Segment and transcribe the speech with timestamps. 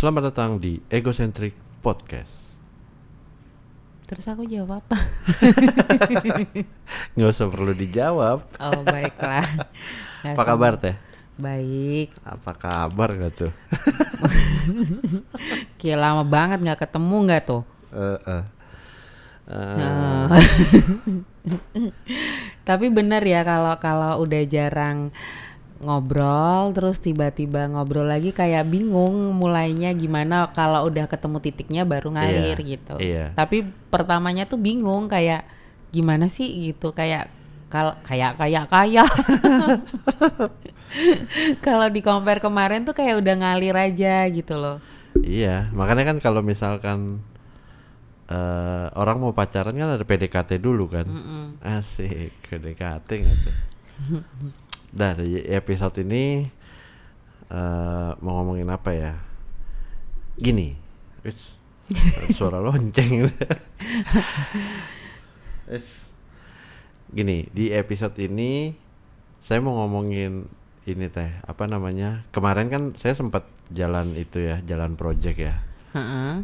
[0.00, 1.52] Selamat datang di Egocentric
[1.84, 2.32] Podcast.
[4.08, 4.96] Terus aku jawab apa?
[7.12, 8.48] Nggak usah perlu dijawab.
[8.64, 9.44] Oh baiklah.
[10.24, 10.96] Nggak Apa kabar teh?
[11.36, 12.16] Baik.
[12.24, 13.52] Apa kabar gak tuh?
[15.76, 17.62] Kayak lama banget nggak ketemu nggak tuh?
[17.92, 18.16] Eh.
[18.24, 18.44] Eh,
[19.52, 20.32] Nah.
[22.64, 25.12] Tapi bener ya kalau kalau udah jarang
[25.80, 32.56] ngobrol terus tiba-tiba ngobrol lagi kayak bingung mulainya gimana kalau udah ketemu titiknya baru ngalir
[32.60, 32.94] Iya, gitu.
[33.00, 33.24] iya.
[33.32, 35.44] Tapi pertamanya tuh bingung kayak
[35.88, 37.32] gimana sih gitu kayak
[37.66, 39.08] kalau kayak kayak kayak
[41.66, 44.76] kalau di compare kemarin tuh kayak udah ngalir aja gitu loh.
[45.16, 47.20] Iya, makanya kan kalau misalkan
[48.26, 51.06] eh, orang mau pacaran kan ada PDKT dulu kan.
[51.06, 51.44] Mm-mm.
[51.62, 53.50] Asik, PDKT gitu.
[54.90, 56.42] Dah di episode ini
[57.46, 59.14] eh, mau ngomongin apa ya?
[60.34, 60.74] Gini,
[61.22, 63.30] ada suara lonceng.
[65.70, 65.90] Wits.
[67.10, 68.74] Gini, di episode ini
[69.42, 70.46] saya mau ngomongin
[70.86, 72.26] ini teh, apa namanya?
[72.34, 75.62] Kemarin kan saya sempat jalan itu ya, jalan project ya.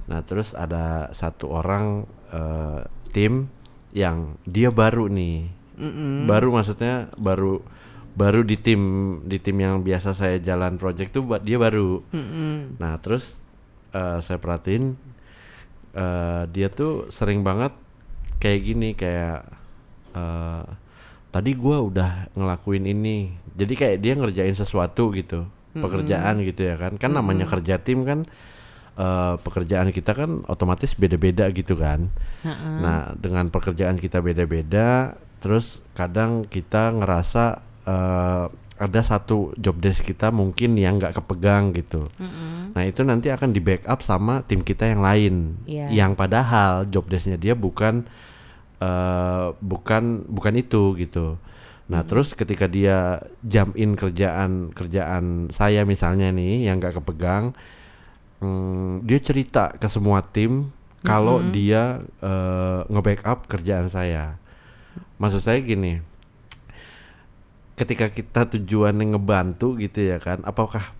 [0.06, 3.50] Nah, terus ada satu orang eh, tim
[3.90, 5.50] yang dia baru nih.
[5.76, 6.26] Mm-mm.
[6.30, 7.60] Baru maksudnya baru
[8.16, 8.80] baru di tim
[9.28, 12.00] di tim yang biasa saya jalan project tuh ba- dia baru.
[12.16, 12.80] Mm-mm.
[12.80, 13.36] Nah, terus
[13.92, 14.96] eh, saya perhatiin
[15.92, 17.76] eh, dia tuh sering banget
[18.40, 19.44] kayak gini kayak
[20.16, 20.64] eh,
[21.28, 23.36] tadi gua udah ngelakuin ini.
[23.52, 25.44] Jadi kayak dia ngerjain sesuatu gitu,
[25.76, 26.96] pekerjaan gitu ya kan.
[26.96, 28.24] Kan namanya kerja tim kan
[28.96, 32.08] eh, pekerjaan kita kan otomatis beda-beda gitu kan.
[32.48, 32.80] Heeh.
[32.80, 40.28] Nah, dengan pekerjaan kita beda-beda, terus kadang kita ngerasa eh, ada satu job desk kita
[40.28, 42.12] mungkin yang nggak kepegang gitu.
[42.20, 42.76] Mm-mm.
[42.76, 45.56] Nah, itu nanti akan di backup sama tim kita yang lain.
[45.64, 45.88] Iya.
[46.04, 48.04] Yang padahal job desknya dia bukan
[48.84, 51.40] eh, bukan bukan itu gitu.
[51.86, 57.56] Nah, terus ketika dia jump in kerjaan kerjaan saya misalnya nih yang nggak kepegang,
[58.44, 60.68] mm, dia cerita ke semua tim
[61.06, 64.36] kalau dia eh, nge-backup kerjaan saya.
[65.16, 66.02] Maksud saya gini,
[67.76, 70.96] ketika kita tujuannya ngebantu gitu ya kan, apakah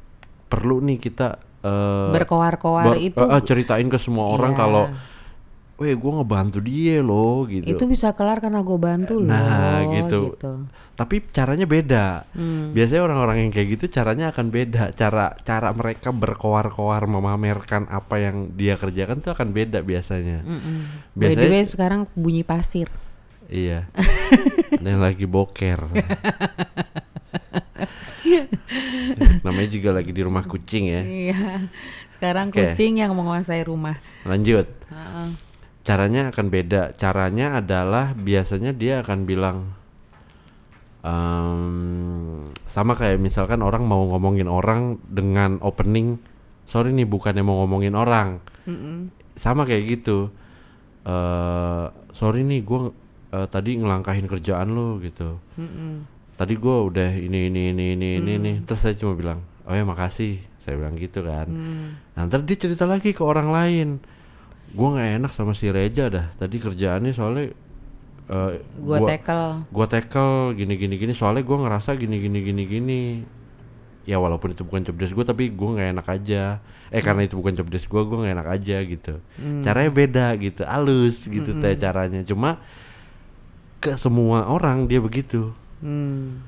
[0.46, 4.60] perlu nih kita eh, Berkoar-koar ber- itu eh, ceritain ke semua orang Iya.
[4.60, 4.84] kalau,
[5.76, 7.68] weh gue ngebantu dia loh gitu.
[7.68, 9.28] itu bisa kelar karena gue bantu loh.
[9.28, 10.36] Nah, gitu.
[10.96, 12.24] Tapi caranya beda.
[12.32, 12.72] Hmm.
[12.72, 14.96] Biasanya orang-orang yang kayak gitu caranya akan beda.
[14.96, 20.40] Cara cara mereka berkoar-koar memamerkan apa yang dia kerjakan tuh akan beda biasanya.
[21.12, 22.88] By the Biasanya way sekarang bunyi pasir.
[23.50, 23.90] Iya.
[24.80, 25.80] Ada yang lagi boker.
[29.44, 31.02] Namanya juga lagi di rumah kucing ya.
[31.02, 31.70] Iya.
[32.16, 32.72] Sekarang Oke.
[32.72, 33.98] kucing yang menguasai rumah.
[34.26, 34.66] Lanjut.
[35.86, 36.98] Caranya akan beda.
[36.98, 39.70] Caranya adalah biasanya dia akan bilang
[41.06, 46.18] em, sama kayak misalkan orang mau ngomongin orang dengan opening,
[46.66, 49.14] sorry nih bukannya mau ngomongin orang, Mm-mm.
[49.38, 50.34] sama kayak gitu.
[51.06, 52.90] eh sorry nih gue
[53.30, 55.38] tadi ngelangkahin kerjaan lo gitu.
[55.58, 56.06] Mm-mm.
[56.36, 58.56] Tadi gue udah ini ini ini ini ini nih.
[58.68, 60.40] Terus saya cuma bilang, oh ya makasih.
[60.66, 61.46] Saya bilang gitu kan.
[61.46, 62.26] Mm.
[62.26, 63.88] Ntar dia cerita lagi ke orang lain.
[64.74, 66.34] Gua nggak enak sama si Reja dah.
[66.36, 67.54] Tadi kerjaannya soalnya
[68.26, 69.62] eh, Gua tackle.
[69.70, 73.02] gua tackle gini gini gini soalnya gua ngerasa gini gini gini gini.
[74.10, 76.58] Ya walaupun itu bukan job desk gua tapi gua nggak enak aja.
[76.90, 79.14] Eh karena itu bukan job desk gua, gua nggak enak aja gitu.
[79.38, 79.62] Hmm.
[79.62, 82.26] Caranya beda gitu, halus gitu teh caranya.
[82.26, 82.58] Cuma
[83.80, 85.52] ke semua orang dia begitu.
[85.80, 86.42] Hmm.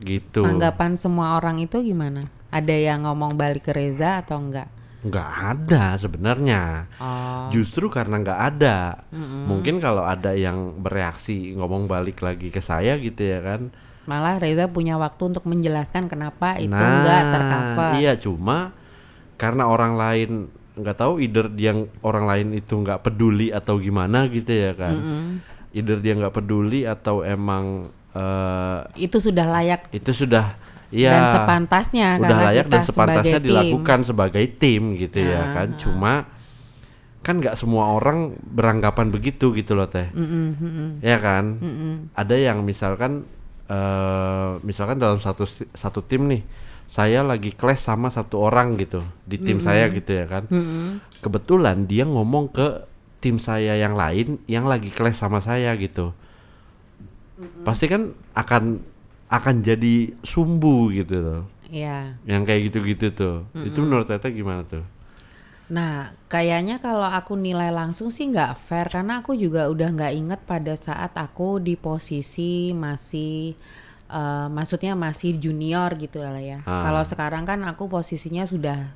[0.00, 0.44] Gitu.
[0.44, 2.24] Anggapan semua orang itu gimana?
[2.52, 4.68] Ada yang ngomong balik ke Reza atau enggak?
[5.06, 6.62] Nggak ada sebenarnya.
[6.98, 7.48] Oh.
[7.52, 9.46] Justru karena nggak ada, Mm-mm.
[9.46, 13.70] mungkin kalau ada yang bereaksi ngomong balik lagi ke saya gitu ya kan.
[14.06, 17.90] Malah Reza punya waktu untuk menjelaskan kenapa itu nah, enggak tercover.
[17.98, 18.70] iya cuma
[19.36, 20.30] karena orang lain
[20.76, 21.72] nggak tahu either dia
[22.04, 24.94] orang lain itu nggak peduli atau gimana gitu ya kan.
[24.94, 25.24] Mm-mm.
[25.76, 27.84] Either dia nggak peduli atau emang
[28.16, 30.56] eh, Itu sudah layak itu sudah
[30.88, 33.48] ya dan sepantasnya udah layak dan sepantasnya sebagai tim.
[33.52, 35.68] dilakukan sebagai tim gitu ya Ah, kan.
[35.76, 36.12] Cuma
[37.20, 40.06] kan nggak semua orang beranggapan begitu gitu loh teh.
[40.14, 42.14] Mm-mm, mm-mm, ya kan mm-mm.
[42.14, 43.26] ada yang misalkan
[43.66, 45.42] eh misalkan dalam satu
[45.74, 46.46] satu tim nih
[46.86, 51.02] saya lagi clash sama satu orang gitu di tim saya gitu ya kan Mm-mm.
[51.18, 52.86] kebetulan dia ngomong ke
[53.26, 56.14] tim saya yang lain yang lagi clash sama saya gitu
[57.66, 58.78] pasti kan akan
[59.26, 62.14] akan jadi sumbu gitu loh Iya.
[62.22, 63.36] yang kayak gitu-gitu tuh
[63.66, 64.86] itu menurut Tete gimana tuh
[65.66, 70.40] Nah, kayaknya kalau aku nilai langsung sih nggak fair karena aku juga udah nggak inget
[70.46, 73.50] pada saat aku di posisi masih
[74.06, 76.62] eh, maksudnya masih junior gitu lah ya.
[76.62, 76.86] Ah.
[76.86, 78.94] Kalau sekarang kan aku posisinya sudah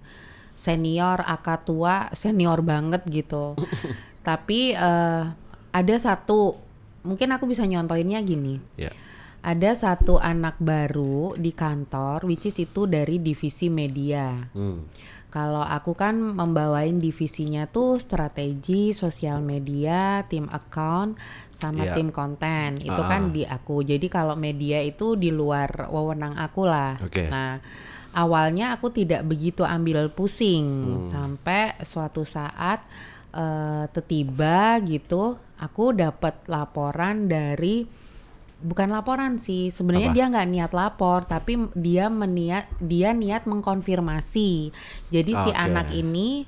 [0.54, 3.58] senior, akad tua, senior banget gitu.
[4.20, 5.22] Tapi eh,
[5.70, 6.56] ada satu,
[7.02, 8.60] mungkin aku bisa nyontohinnya gini.
[8.76, 8.92] Ya.
[9.40, 14.36] Ada satu anak baru di kantor, which is itu dari divisi media.
[14.52, 14.84] Hmm.
[15.30, 21.16] Kalau aku kan membawain divisinya tuh strategi, sosial media, tim account,
[21.54, 21.94] sama Iya.
[21.96, 22.82] tim konten.
[22.82, 23.08] Itu Ah.
[23.08, 23.80] kan di aku.
[23.80, 26.98] Jadi kalau media itu di luar wewenang aku lah.
[27.00, 27.30] Oke.
[27.30, 27.62] Nah,
[28.10, 31.08] awalnya aku tidak begitu ambil pusing Hmm.
[31.08, 32.82] sampai suatu saat
[33.30, 37.86] eh tiba gitu, aku dapat laporan dari
[38.60, 44.68] bukan laporan sih sebenarnya dia nggak niat lapor tapi dia meniat dia niat mengkonfirmasi
[45.08, 45.56] jadi si Oke.
[45.56, 46.44] anak ini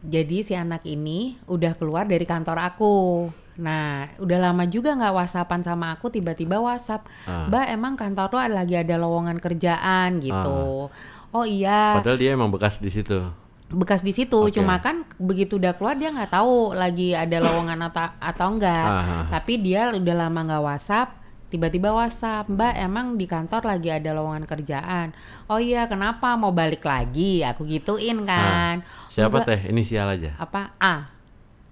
[0.00, 3.28] jadi si anak ini udah keluar dari kantor aku
[3.60, 7.44] nah udah lama juga nggak whatsappan sama aku tiba-tiba whatsapp Ah.
[7.46, 10.88] mbak emang kantor lo ada- lagi ada lowongan kerjaan gitu
[11.28, 13.20] oh iya Padahal dia emang bekas di situ.
[13.66, 14.54] Bekas di situ Oke.
[14.54, 18.94] cuma kan begitu udah keluar dia nggak tahu lagi ada lowongan atau atau enggak Ah,
[18.94, 19.26] ah, ah.
[19.30, 21.08] tapi dia udah lama nggak WhatsApp
[21.48, 25.14] tiba-tiba WhatsApp Mbak emang di kantor lagi ada lowongan kerjaan
[25.46, 29.08] oh iya kenapa mau balik lagi aku gituin kan Ah.
[29.08, 29.48] Siapa Enggak.
[29.48, 29.60] teh?
[29.68, 30.34] Inisial aja.
[30.36, 30.94] apa A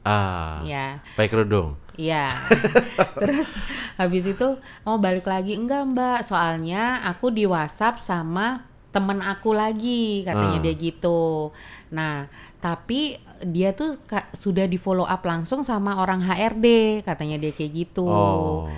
[0.02, 0.58] Ah.
[0.62, 1.78] ya Pakai kerudung.
[1.92, 2.34] Iya.
[3.20, 3.46] Terus
[3.94, 4.48] habis itu
[4.80, 10.62] mau balik lagi enggak Mbak, soalnya aku di WhatsApp sama temen aku lagi katanya Ah.
[10.62, 11.50] dia gitu.
[11.88, 12.28] Nah,
[12.58, 16.66] tapi dia tuh ka- sudah di follow up langsung sama orang HRD
[17.02, 18.04] katanya dia kayak gitu.
[18.04, 18.68] Oh.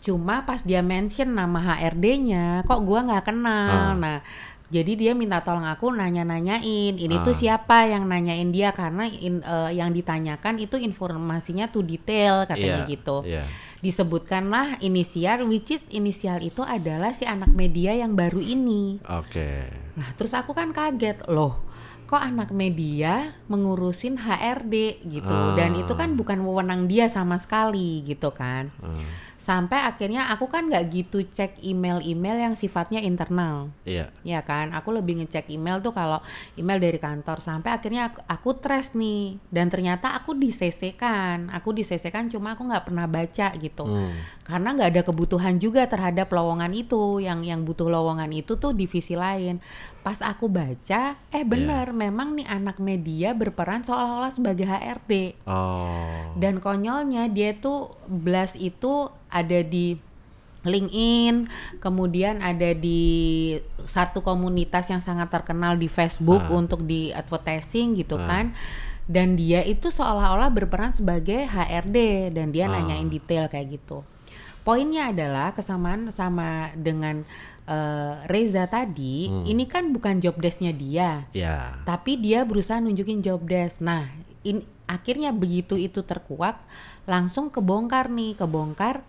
[0.00, 3.68] Cuma pas dia mention nama HRD-nya, kok gua nggak kenal.
[3.68, 3.94] Ah.
[3.94, 4.18] Nah,
[4.66, 7.38] jadi dia minta tolong aku nanya-nanyain, ini tuh Ah.
[7.38, 12.88] siapa yang nanyain dia karena in- eh, yang ditanyakan itu informasinya tuh detail katanya Iya,
[12.88, 13.16] gitu.
[13.22, 13.44] Iya.
[13.80, 19.00] Disebutkanlah inisial, which is inisial itu adalah si anak media yang baru ini.
[19.08, 19.72] Oke.
[19.96, 21.64] Nah, terus aku kan kaget, loh,
[22.04, 26.16] kok anak media mengurusin HRD gitu, dan itu kan Ah.
[26.18, 28.98] bukan wewenang dia sama sekali gitu kan Ah.
[29.40, 33.72] Sampai akhirnya aku kan nggak gitu cek email-email yang sifatnya internal.
[33.88, 34.12] Iya.
[34.20, 34.76] ya kan?
[34.76, 36.20] Aku lebih ngecek email tuh kalau
[36.60, 37.40] email dari kantor.
[37.40, 38.50] Sampai akhirnya aku, aku
[38.92, 39.40] nih.
[39.48, 41.48] Dan ternyata aku di CC kan.
[41.56, 43.88] Aku di CC kan cuma aku nggak pernah baca gitu.
[43.88, 44.12] Hmm.
[44.50, 49.14] Karena nggak ada kebutuhan juga terhadap lowongan itu yang yang butuh lowongan itu tuh divisi
[49.14, 49.62] lain
[50.02, 56.34] pas aku baca eh bener memang nih anak media berperan seolah-olah sebagai HRD Oh.
[56.34, 59.94] dan konyolnya dia tuh Blast itu ada di
[60.60, 61.48] LinkedIn,
[61.80, 63.56] kemudian ada di
[63.88, 66.52] satu komunitas yang sangat terkenal di Facebook Ah.
[66.52, 68.28] untuk di advertising gitu Ah.
[68.28, 68.46] kan.
[69.08, 72.76] Dan dia itu seolah-olah berperan sebagai HRD dan dia Ah.
[72.76, 74.04] nanyain detail kayak gitu.
[74.60, 77.24] Poinnya adalah kesamaan sama dengan
[77.66, 79.46] eh, Reza tadi, Hmm.
[79.46, 81.78] ini kan bukan job desk-nya dia Ya.
[81.86, 83.78] tapi dia berusaha nunjukin job desk.
[83.78, 84.10] Nah,
[84.42, 86.58] in, akhirnya begitu itu terkuak,
[87.06, 89.06] langsung kebongkar nih, kebongkar.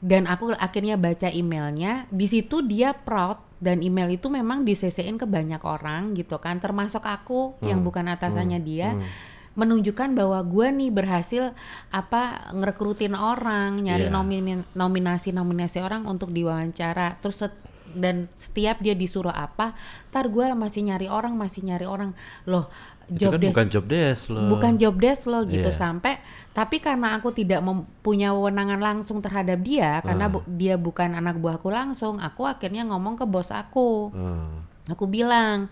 [0.00, 5.14] Dan aku akhirnya baca emailnya, di situ dia proud dan email itu memang di CC-in
[5.14, 8.90] ke banyak orang gitu kan, termasuk aku yang Hmm, bukan atasannya hmm, dia.
[8.96, 9.04] hmm.
[9.54, 11.52] Menunjukkan bahwa gua nih berhasil
[11.88, 14.10] apa ngerekrutin orang nyari Iya.
[14.10, 17.60] nomini- nominasi-nominasi orang untuk diwawancara terus set-
[17.92, 19.76] dan setiap dia disuruh apa
[20.08, 22.72] ntar gua masih nyari orang masih nyari orang loh
[23.04, 24.48] Itu job kan desk bukan job desk loh.
[24.48, 25.76] bukan job desk loh gitu Iya.
[25.76, 26.14] sampai
[26.50, 30.32] tapi karena aku tidak mempunyai wewenangan langsung terhadap dia karena Ah.
[30.32, 34.64] bu- dia bukan anak buahku langsung aku akhirnya ngomong ke bos aku Hmm.
[34.84, 35.70] Aku bilang,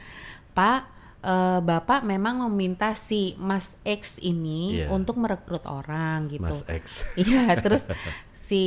[0.53, 0.87] Pak,
[1.21, 4.87] eh, Bapak memang meminta si Mas X ini Iya.
[4.91, 6.43] untuk merekrut orang gitu.
[6.45, 7.05] Mas X.
[7.21, 7.85] Iya, terus
[8.35, 8.65] si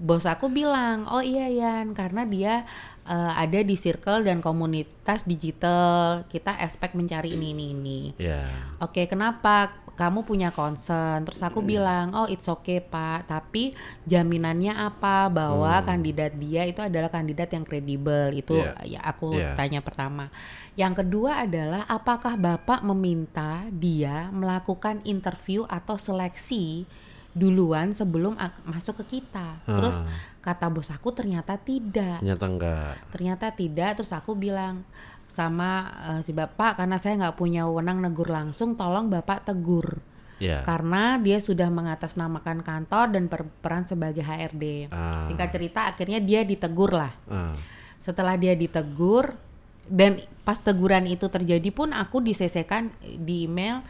[0.00, 2.64] bos aku bilang, oh iya Yan, karena dia
[3.04, 8.00] eh, ada di circle dan komunitas digital, kita expect mencari ini ini ini.
[8.16, 8.48] Ya.
[8.80, 11.28] Oke, kenapa kamu punya concern?
[11.28, 13.76] Terus aku bilang, oh it's okay pak, tapi
[14.08, 15.84] jaminannya apa bahwa Hmm.
[15.84, 18.32] kandidat dia itu adalah kandidat yang kredibel?
[18.32, 18.96] Itu Iya.
[18.96, 19.52] ya aku Iya.
[19.60, 20.32] tanya pertama.
[20.72, 26.88] Yang kedua adalah apakah bapak meminta dia melakukan interview atau seleksi
[27.30, 29.60] duluan sebelum masuk ke kita?
[29.62, 30.10] Terus Hmm.
[30.40, 32.92] kata bos aku ternyata tidak Ternyata enggak.
[33.12, 34.88] ternyata tidak terus aku bilang
[35.30, 35.70] sama
[36.10, 40.02] eh, si bapak karena saya nggak punya wewenang negur langsung tolong bapak tegur
[40.40, 40.64] Ya.
[40.64, 45.28] karena dia sudah mengatasnamakan kantor dan berperan sebagai HRD Ah.
[45.28, 47.52] singkat cerita akhirnya dia ditegur lah Ah.
[48.00, 49.36] setelah dia ditegur
[49.84, 52.88] dan pas teguran itu terjadi pun aku disesekan
[53.20, 53.84] di email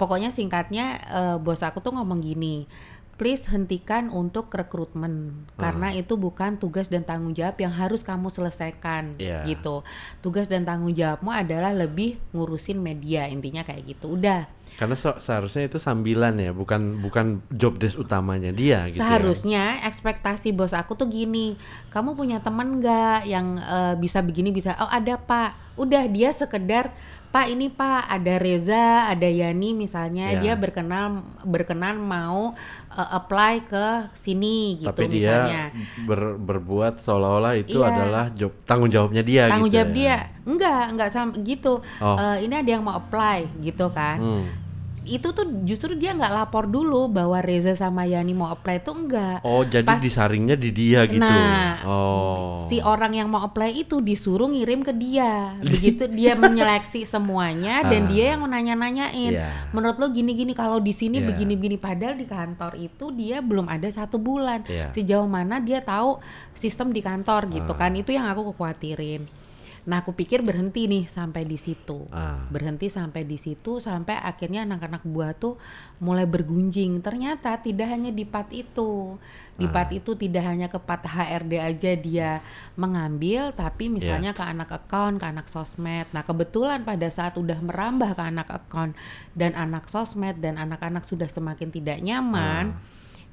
[0.00, 2.64] pokoknya singkatnya eh, bos aku tuh ngomong gini
[3.14, 9.14] please hentikan untuk rekrutmen karena itu bukan tugas dan tanggung jawab yang harus kamu selesaikan
[9.16, 9.46] Iya.
[9.46, 9.84] gitu
[10.18, 15.68] tugas dan tanggung jawabmu adalah lebih ngurusin media intinya kayak gitu udah Karena so- seharusnya
[15.68, 18.96] itu sambilan ya, bukan bukan job desk utamanya dia gitu.
[18.96, 19.04] ya.
[19.04, 24.72] Seharusnya ekspektasi bos aku tuh gini, kamu punya temen nggak yang eh, bisa begini bisa?
[24.80, 26.88] Oh ada pak, udah dia sekedar
[27.28, 30.40] pak ini pak ada Reza, ada Yani misalnya Ya.
[30.40, 32.56] dia berkenal berkenan mau
[32.94, 35.72] eh, apply ke sini gitu Tapi misalnya.
[35.72, 37.88] dia ber- berbuat seolah-olah itu Iya.
[37.88, 39.76] adalah job tanggung jawabnya dia Tanggung gitu.
[39.76, 39.94] jawab ya.
[39.94, 41.72] dia, enggak enggak sama gitu.
[41.98, 42.16] Oh.
[42.16, 44.16] Eh, ini ada yang mau apply gitu kan.
[44.16, 44.44] Hmm.
[45.02, 49.42] Itu tuh justru dia nggak lapor dulu bahwa Reza sama Yani mau apply itu enggak.
[49.42, 51.18] Oh, jadi Pas- disaringnya di dia gitu.
[51.18, 52.62] Nah, oh.
[52.64, 55.58] si orang yang mau apply itu disuruh ngirim ke dia.
[55.58, 58.08] Begitu dia menyeleksi semuanya dan Ah.
[58.08, 59.32] dia yang nanya-nanyain.
[59.34, 59.50] Iya.
[59.70, 61.28] Menurut lo gini-gini kalau di sini Iya.
[61.28, 64.62] begini-begini padahal di kantor itu dia belum ada satu bulan.
[64.64, 64.94] Iya.
[64.94, 67.78] Sejauh mana dia tahu sistem di kantor gitu Ah.
[67.80, 67.90] kan.
[67.92, 69.41] Itu yang aku kekhawatirin.
[69.82, 72.06] Nah, aku pikir berhenti nih sampai di situ.
[72.14, 72.46] Ah.
[72.46, 75.58] Berhenti sampai di situ sampai akhirnya anak-anak buah tuh
[75.98, 77.02] mulai bergunjing.
[77.02, 79.18] Ternyata tidak hanya di part itu.
[79.58, 79.98] Di part Ah.
[79.98, 82.30] itu tidak hanya ke part HRD aja dia
[82.78, 86.06] mengambil tapi misalnya ke anak account, ke anak sosmed.
[86.14, 88.94] Nah, kebetulan pada saat udah merambah ke anak account
[89.34, 92.78] dan anak sosmed dan anak-anak sudah semakin tidak nyaman,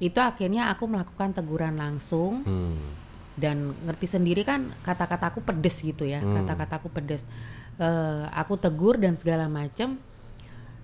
[0.02, 2.99] itu akhirnya aku melakukan teguran langsung Hmm.
[3.34, 6.42] Dan ngerti sendiri kan kata-kataku pedes gitu ya Hmm.
[6.42, 7.22] kata-kataku pedes
[7.76, 9.96] Eh, aku tegur dan segala macem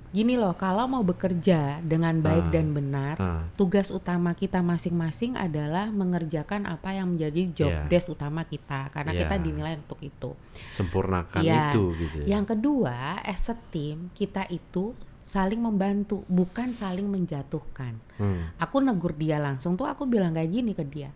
[0.09, 2.53] gini loh kalau mau bekerja dengan baik Ah.
[2.57, 3.45] dan benar Ah.
[3.53, 7.85] tugas utama kita masing-masing adalah mengerjakan apa yang menjadi job Iya.
[7.93, 9.21] desk utama kita karena Iya.
[9.23, 10.33] kita dinilai untuk itu
[10.73, 11.69] Sempurnakan Iya.
[11.69, 12.17] itu gitu.
[12.25, 12.27] ya.
[12.33, 18.57] yang kedua as a team kita itu saling membantu bukan saling menjatuhkan Hmm.
[18.57, 21.13] aku negur dia langsung tuh aku bilang kayak gini ke dia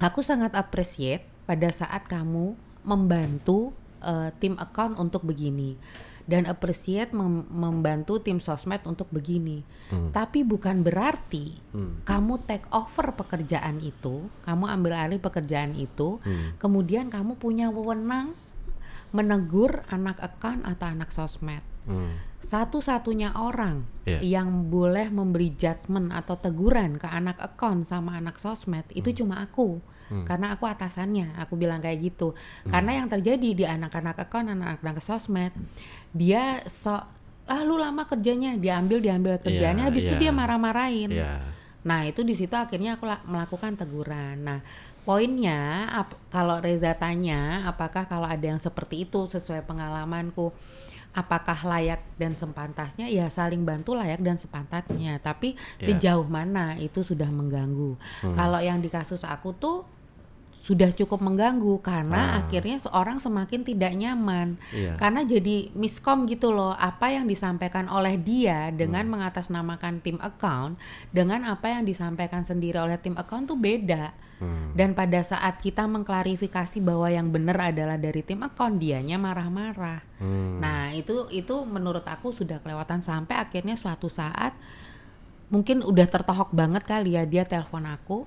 [0.00, 5.76] aku sangat appreciate pada saat kamu membantu eh, tim account untuk begini
[6.24, 10.08] dan appreciate mem- membantu tim sosmed untuk begini Hmm.
[10.08, 12.00] tapi bukan berarti Hmm.
[12.02, 16.54] kamu take over pekerjaan itu kamu ambil alih pekerjaan itu Hmm.
[16.56, 18.32] kemudian kamu punya wewenang
[19.10, 22.14] menegur anak account atau anak sosmed Hmm.
[22.40, 24.40] Satu-satunya orang Iya.
[24.40, 29.78] yang boleh memberi judgement atau teguran ke anak account sama anak sosmed itu cuma aku
[30.10, 30.26] Hmm.
[30.26, 35.54] karena aku atasannya aku bilang kayak gitu karena yang terjadi di anak-anak account anak-anak sosmed
[36.10, 37.06] dia sok
[37.46, 40.20] ah lu lama kerjanya diambil diambil kerjaannya Iya, habis itu iya.
[40.20, 41.34] dia marah-marahin Iya.
[41.80, 44.36] Nah itu di situ akhirnya aku la- melakukan teguran.
[44.42, 44.60] Nah
[45.00, 45.88] poinnya
[46.28, 50.52] kalau Reza tanya apakah kalau ada yang seperti itu sesuai pengalamanku
[51.10, 55.90] apakah layak dan sepantasnya ya saling bantu layak dan sepantasnya tapi Ya.
[55.90, 58.34] sejauh mana itu sudah mengganggu Hmm.
[58.34, 59.82] kalau yang di kasus aku tuh
[60.60, 62.44] sudah cukup mengganggu karena Ah.
[62.44, 64.94] akhirnya seorang semakin tidak nyaman Iya.
[65.00, 69.18] karena jadi miskom gitu loh apa yang disampaikan oleh dia dengan Hmm.
[69.18, 70.76] mengatasnamakan tim account
[71.10, 74.72] dengan apa yang disampaikan sendiri oleh tim account tuh beda Hmm.
[74.72, 80.56] dan pada saat kita mengklarifikasi bahwa yang benar adalah dari tim account dianya marah-marah Hmm.
[80.58, 84.56] nah itu itu menurut aku sudah kelewatan sampai akhirnya suatu saat
[85.52, 88.24] mungkin udah tertohok banget kali ya dia telepon aku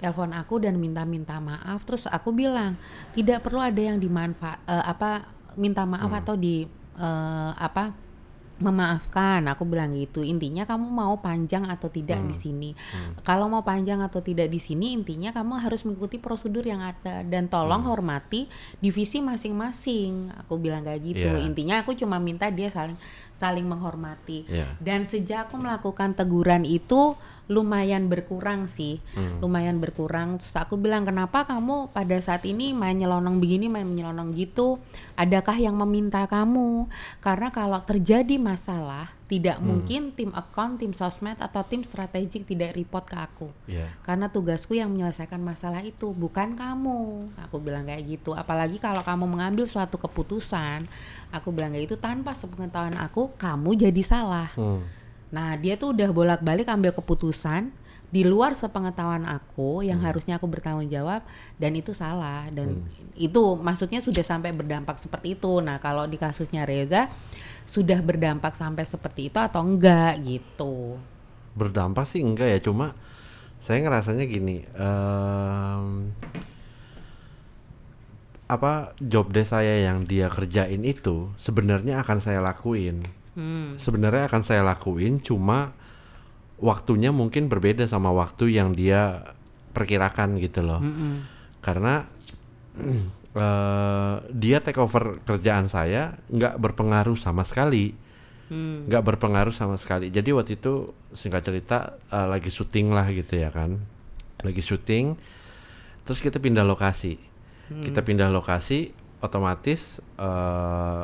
[0.00, 2.74] telepon aku dan minta-minta maaf terus aku bilang
[3.12, 6.20] tidak perlu ada yang dimanfaat apa minta maaf Hmm.
[6.24, 6.64] atau di
[6.96, 7.92] eh, apa
[8.62, 12.30] memaafkan aku bilang gitu intinya kamu mau panjang atau tidak Hmm.
[12.30, 13.18] di sini Hmm.
[13.20, 17.46] kalau mau panjang atau tidak di sini intinya kamu harus mengikuti prosedur yang ada dan
[17.46, 17.90] tolong Hmm.
[17.90, 18.46] hormati
[18.78, 21.42] divisi masing-masing aku bilang kayak gitu Iya.
[21.42, 22.96] intinya aku cuma minta dia saling
[23.32, 24.78] saling menghormati Iya.
[24.78, 29.38] dan sejak aku melakukan teguran itu lumayan berkurang sih Hmm.
[29.38, 34.32] lumayan berkurang terus aku bilang kenapa kamu pada saat ini main nyelonong begini main nyelonong
[34.32, 34.78] gitu
[35.14, 36.86] adakah yang meminta kamu
[37.18, 39.66] karena kalau terjadi masalah tidak Hmm.
[39.66, 43.88] mungkin tim account tim sosmed atau tim strategik tidak report ke aku Iya.
[44.02, 47.00] karena tugasku yang menyelesaikan masalah itu bukan kamu
[47.38, 50.84] aku bilang kayak gitu apalagi kalau kamu mengambil suatu keputusan
[51.30, 54.84] aku bilang kayak gitu tanpa sepengetahuan aku kamu jadi salah Hmm.
[55.32, 57.72] Nah dia tuh udah bolak-balik ambil keputusan
[58.12, 60.12] di luar sepengetahuan aku yang Hmm.
[60.12, 61.24] harusnya aku bertanggung jawab
[61.56, 63.16] dan itu salah dan Hmm.
[63.16, 67.08] itu maksudnya sudah sampai berdampak seperti itu nah kalau di kasusnya Reza
[67.64, 71.00] sudah berdampak sampai seperti itu atau enggak gitu
[71.56, 72.92] berdampak sih enggak ya cuma
[73.56, 76.12] saya ngerasanya gini em,
[78.50, 83.00] apa job desk saya yang dia kerjain itu sebenarnya akan saya lakuin.
[83.32, 83.80] Hmm.
[83.80, 85.72] Sebenarnya akan saya lakuin cuma
[86.62, 89.34] waktunya mungkin berbeda sama waktu yang dia
[89.72, 90.78] perkirakan gitu loh.
[90.78, 91.26] Mm-mm.
[91.64, 92.06] Karena
[93.42, 97.98] eh, dia take over kerjaan saya nggak berpengaruh sama sekali.
[98.52, 98.84] Hmm.
[98.84, 100.12] nggak berpengaruh sama sekali.
[100.12, 103.80] Jadi waktu itu singkat cerita eh, lagi syuting lah gitu ya kan,
[104.44, 105.16] lagi syuting,
[106.04, 107.16] terus kita pindah lokasi,
[107.80, 108.92] kita pindah lokasi,
[109.24, 111.02] otomatis eh,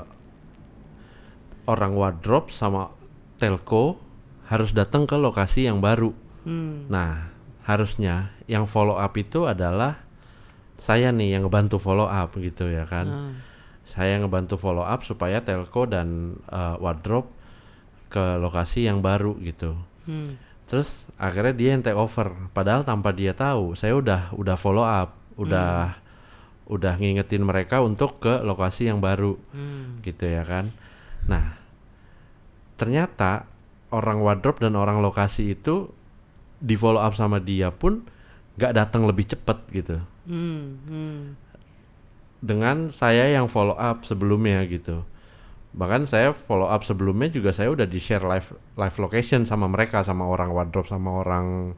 [1.69, 2.89] orang wardrobe sama
[3.37, 4.01] telco
[4.49, 6.17] harus datang ke lokasi yang baru.
[6.43, 6.89] Hmm.
[6.89, 7.29] Nah
[7.69, 10.01] harusnya yang follow up itu adalah
[10.81, 13.35] saya nih yang ngebantu follow up gitu ya kan Hmm.
[13.85, 17.29] saya ngebantu follow up supaya telco dan uh, wardrobe
[18.09, 19.77] ke lokasi yang baru gitu.
[20.09, 20.41] Hmm.
[20.65, 20.89] Terus
[21.21, 25.97] akhirnya dia yang take over, padahal tanpa dia tahu, saya udah udah follow up, udah
[26.69, 30.01] udah ngingetin mereka untuk ke lokasi yang baru, Hmm.
[30.01, 30.73] gitu ya kan.
[31.29, 31.58] Nah,
[32.78, 33.44] ternyata
[33.90, 35.90] orang wardrobe dan orang lokasi itu
[36.58, 38.06] di follow up sama dia pun
[38.58, 39.97] nggak datang lebih cepet gitu
[40.28, 40.76] Hmm.
[40.87, 41.20] Hmm.
[42.38, 45.02] dengan saya yang follow up sebelumnya gitu.
[45.75, 50.04] Bahkan saya follow up sebelumnya juga saya udah di share live live location sama mereka
[50.04, 51.75] sama orang wardrobe sama orang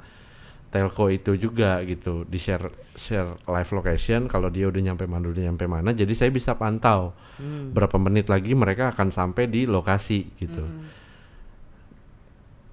[0.71, 5.43] telco itu juga gitu di share share live location kalau dia udah nyampe mana udah
[5.45, 7.73] nyampe mana jadi saya bisa pantau Hmm.
[7.73, 10.87] berapa menit lagi mereka akan sampai di lokasi gitu Hmm.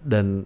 [0.04, 0.46] dan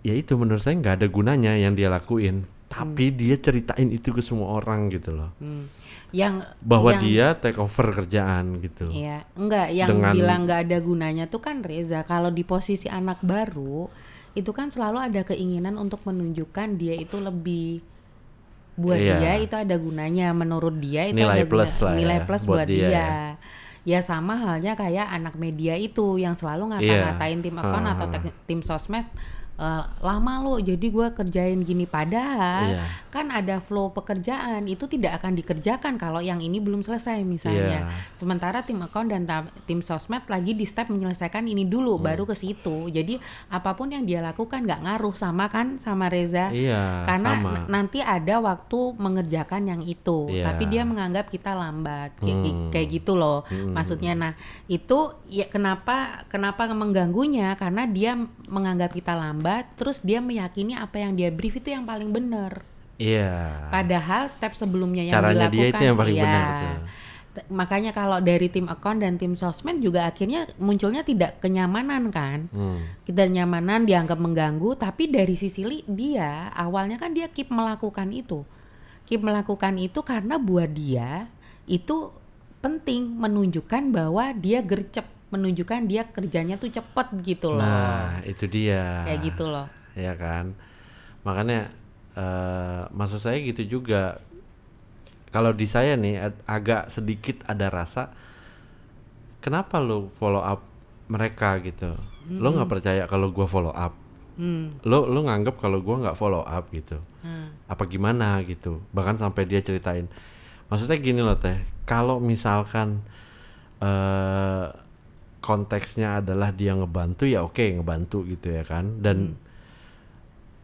[0.00, 4.20] ya itu menurut saya nggak ada gunanya yang dia lakuin tapi dia ceritain itu ke
[4.20, 5.68] semua orang gitu loh Hmm.
[6.12, 10.78] Yang bahwa yang, dia take over kerjaan gitu Iya, enggak yang Dengan- bilang nggak ada
[10.78, 12.04] gunanya tuh kan Reza.
[12.04, 13.88] Kalau di posisi anak baru
[14.32, 17.84] itu kan selalu ada keinginan untuk menunjukkan dia itu lebih
[18.72, 19.16] buat Iya.
[19.18, 22.42] dia itu ada gunanya menurut dia itu Nilai ada plus guna- lah ya, nilai plus
[22.42, 22.90] buat buat, dia dia.
[22.90, 23.10] ya.
[23.82, 28.14] Ya sama halnya kayak anak media itu yang selalu ngata-ngatain tim account atau Ha-ha.
[28.16, 29.04] tek- tim sosmed
[29.62, 32.82] "Eh, lama lo jadi gua kerjain gini padahal Iya.
[33.08, 37.94] kan ada flow pekerjaan itu tidak akan dikerjakan kalau yang ini belum selesai misalnya Iya.
[38.16, 39.22] sementara tim account dan
[39.62, 42.02] tim sosmed lagi di step menyelesaikan ini dulu Hmm.
[42.02, 46.50] baru ke situ jadi apa pun yang dia lakukan nggak ngaruh sama kan sama Reza
[46.50, 47.50] Iya, karena sama.
[47.68, 50.50] nanti ada waktu mengerjakan yang itu Iya.
[50.50, 52.70] tapi dia menganggap kita lambat kayak, Hmm.
[52.74, 53.78] kayak gitu loh Hmm.
[53.78, 54.32] maksudnya nah
[54.66, 54.98] itu
[55.30, 61.28] ya kenapa kenapa mengganggunya karena dia menganggap kita lambat terus dia meyakini apa yang dia
[61.28, 62.64] brief itu yang paling benar
[63.02, 63.30] Iya.
[63.72, 66.24] Padahal step sebelumnya yang Caranya dia dilakukan itu yang paling iya.
[66.24, 66.78] benar, betul.
[67.48, 72.52] Makanya kalau dari tim account dan tim sosmed juga akhirnya munculnya tidak kenyamanan kan.
[72.52, 72.84] Hmm.
[73.08, 78.44] Kita nyamanan dianggap mengganggu, tapi dari sisi dia awalnya kan dia keep melakukan itu.
[79.08, 81.26] Keep melakukan itu karena buat dia
[81.64, 82.12] itu
[82.60, 87.64] penting menunjukkan bahwa dia gercep, menunjukkan dia kerjanya tuh cepet gitu loh.
[87.64, 89.08] Nah, itu dia.
[89.08, 89.66] Kayak gitu loh.
[89.96, 90.52] Ya kan.
[91.24, 91.72] Makanya
[92.12, 94.20] eh maksud saya gitu juga.
[95.32, 98.12] Kalau di saya nih agak sedikit ada rasa
[99.40, 100.60] kenapa lo follow up
[101.08, 101.96] mereka gitu.
[102.28, 103.96] Lo nggak percaya kalau gua follow up.
[104.36, 104.76] Hmm.
[104.84, 107.00] Lo lo nganggap kalau gua nggak follow up gitu.
[107.22, 107.54] Hmm.
[107.70, 110.10] apa gimana gitu bahkan sampai dia ceritain
[110.66, 111.54] maksudnya gini loh teh
[111.86, 112.98] kalau misalkan
[113.78, 114.66] eh
[115.42, 119.34] konteksnya adalah dia ngebantu ya oke ngebantu gitu ya kan dan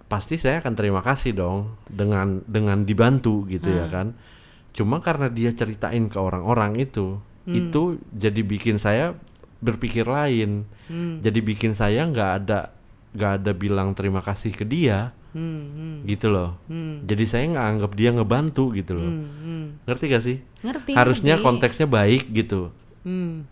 [0.09, 4.17] pasti saya akan terima kasih dong dengan dengan dibantu gitu ya kan
[4.73, 9.17] cuma karena dia ceritain ke orang-orang itu itu jadi bikin saya
[9.59, 11.21] berpikir lain Hmm.
[11.21, 12.73] jadi bikin saya nggak ada
[13.13, 15.69] nggak ada bilang terima kasih ke dia Hmm.
[15.77, 15.97] Hmm.
[16.09, 16.57] gitu loh.
[16.73, 17.05] Hmm.
[17.05, 19.13] Jadi saya nggak anggap dia ngebantu gitu loh.
[19.13, 19.29] Hmm.
[19.45, 19.65] Hmm.
[19.85, 20.37] Ngerti gak sih?
[20.65, 20.91] Ngerti.
[20.97, 21.45] Harusnya ngerti.
[21.45, 22.73] konteksnya baik gitu.
[23.05, 23.45] Hmm.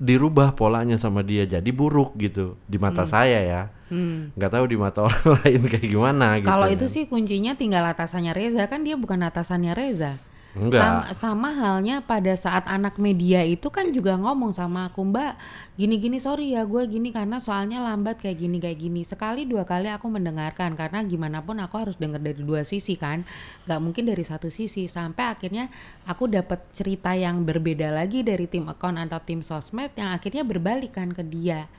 [0.00, 3.62] Dirubah polanya sama dia jadi buruk gitu di mata saya ya.
[3.92, 4.32] Hmm.
[4.32, 6.48] Nggak tahu di mata orang lain kayak gimana gitu.
[6.48, 6.94] Kalau itu kan.
[6.96, 10.16] sih kuncinya tinggal atasannya Reza kan dia bukan atasannya Reza.
[10.56, 10.82] Enggak.
[10.82, 15.32] Sama, sama halnya pada saat anak media itu kan juga ngomong sama aku Mbak
[15.78, 19.02] gini-gini sorry ya gue gini karena soalnya lambat kayak gini kayak gini.
[19.06, 23.22] Sekali dua kali aku mendengarkan karena gimana pun aku harus dengar dari dua sisi kan.
[23.66, 24.86] Nggak mungkin dari satu sisi.
[24.90, 25.72] Sampai akhirnya
[26.04, 30.94] aku dapat cerita yang berbeda lagi dari tim account atau tim sosmed yang akhirnya berbalik
[30.94, 31.70] kan ke dia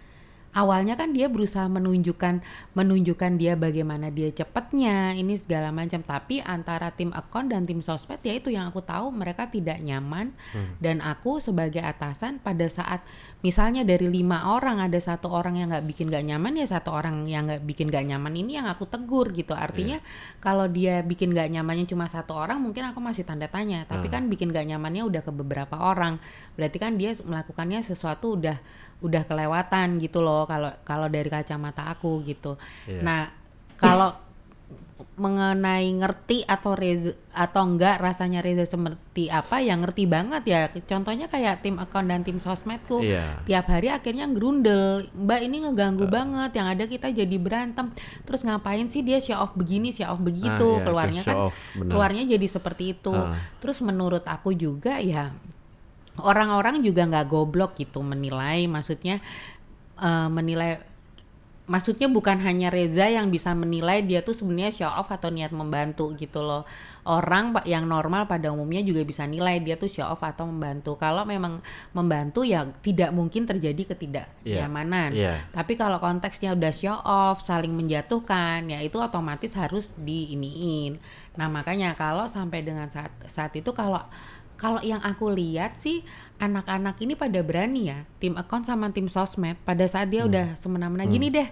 [0.52, 2.44] awalnya kan dia berusaha menunjukkan
[2.76, 6.04] menunjukkan dia bagaimana dia cepatnya ini segala macam.
[6.04, 10.34] Tapi antara tim account dan tim sosmed ya itu yang aku tahu mereka tidak nyaman.
[10.52, 10.76] Hmm.
[10.84, 13.04] dan aku sebagai atasan pada saat
[13.46, 17.24] misalnya dari lima orang ada satu orang yang nggak bikin nggak nyaman ya satu orang
[17.30, 19.56] yang nggak bikin nggak nyaman ini yang aku tegur gitu.
[19.56, 20.02] Artinya
[20.44, 23.88] kalau dia bikin nggak nyamannya cuma satu orang mungkin aku masih tanda tanya.
[23.88, 24.14] Tapi Hmm.
[24.14, 26.20] kan bikin nggak nyamannya udah ke beberapa orang.
[26.60, 28.58] Berarti kan dia melakukannya sesuatu udah
[29.02, 32.56] udah kelewatan gitu loh kalau kalau dari kacamata aku gitu.
[32.86, 33.02] Iya.
[33.02, 33.22] nah
[33.82, 34.14] kalau
[35.18, 40.60] mengenai ngerti atau Reza atau enggak rasanya Reza seperti apa ya ngerti banget ya.
[40.86, 43.42] Contohnya kayak tim account dan tim sosmedku Iya.
[43.46, 47.94] tiap hari akhirnya gerundel mbak ini ngeganggu banget yang ada kita jadi berantem.
[48.26, 50.48] Terus ngapain sih dia show off begini show off begitu?
[50.50, 53.14] Ah, iya, keluarnya kan off, keluarnya jadi seperti itu.
[53.14, 53.38] Ah.
[53.62, 55.34] terus menurut aku juga ya
[56.20, 59.24] orang-orang juga nggak goblok gitu menilai maksudnya
[60.02, 60.92] eh, menilai
[61.72, 66.12] maksudnya bukan hanya Reza yang bisa menilai dia tuh sebenarnya show off atau niat membantu
[66.20, 66.68] gitu loh.
[67.08, 71.00] Orang yang normal pada umumnya juga bisa nilai dia tuh show off atau membantu.
[71.00, 71.64] Kalau memang
[71.96, 75.16] membantu ya tidak mungkin terjadi ketidaknyamanan.
[75.16, 75.48] Iya.
[75.56, 81.00] tapi kalau konteksnya udah show off saling menjatuhkan ya itu otomatis harus diiniin.
[81.40, 84.04] Nah makanya kalau sampai dengan saat saat itu kalau
[84.62, 86.06] kalau yang aku lihat sih
[86.38, 89.58] anak-anak ini pada berani ya tim account sama tim sosmed.
[89.66, 91.50] Pada saat dia udah semena-mena gini deh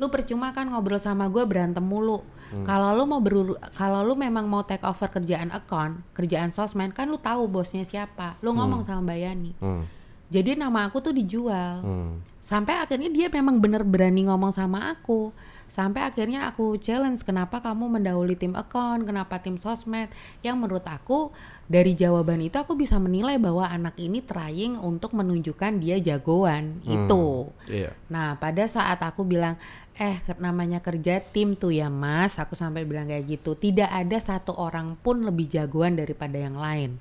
[0.00, 2.20] lu percuma kan ngobrol sama gue berantem mulu.
[2.50, 7.08] Kalau lu mau beruru kalau lu memang mau take over kerjaan account kerjaan sosmed kan
[7.08, 8.36] lu tahu bosnya siapa.
[8.44, 9.52] Lu ngomong sama Mbak Yani.
[9.60, 9.84] Hmm.
[10.28, 11.80] jadi nama aku tuh dijual.
[11.80, 12.14] Hmm.
[12.40, 15.30] sampai akhirnya dia memang bener berani ngomong sama aku
[15.70, 20.10] sampai akhirnya aku challenge kenapa kamu mendahului tim account kenapa tim sosmed
[20.42, 21.30] yang menurut aku
[21.70, 27.30] dari jawaban itu aku bisa menilai bahwa anak ini trying untuk menunjukkan dia jagoan itu
[27.70, 27.94] Iya.
[28.10, 29.54] Nah, pada saat aku bilang,
[29.94, 33.54] eh namanya kerja tim tuh ya mas, aku sampai bilang kayak gitu.
[33.54, 36.98] Tidak ada satu orang pun lebih jagoan daripada yang lain.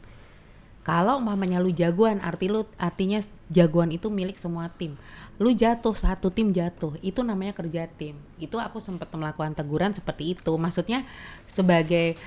[0.83, 4.97] Kalau umpamanya lu jagoan, arti lu artinya jagoan itu milik semua tim.
[5.39, 8.13] Lu jatuh, satu tim jatuh, itu namanya kerja tim.
[8.37, 10.51] Itu aku sempat melakukan teguran seperti itu.
[10.53, 11.07] Maksudnya
[11.47, 12.19] sebagai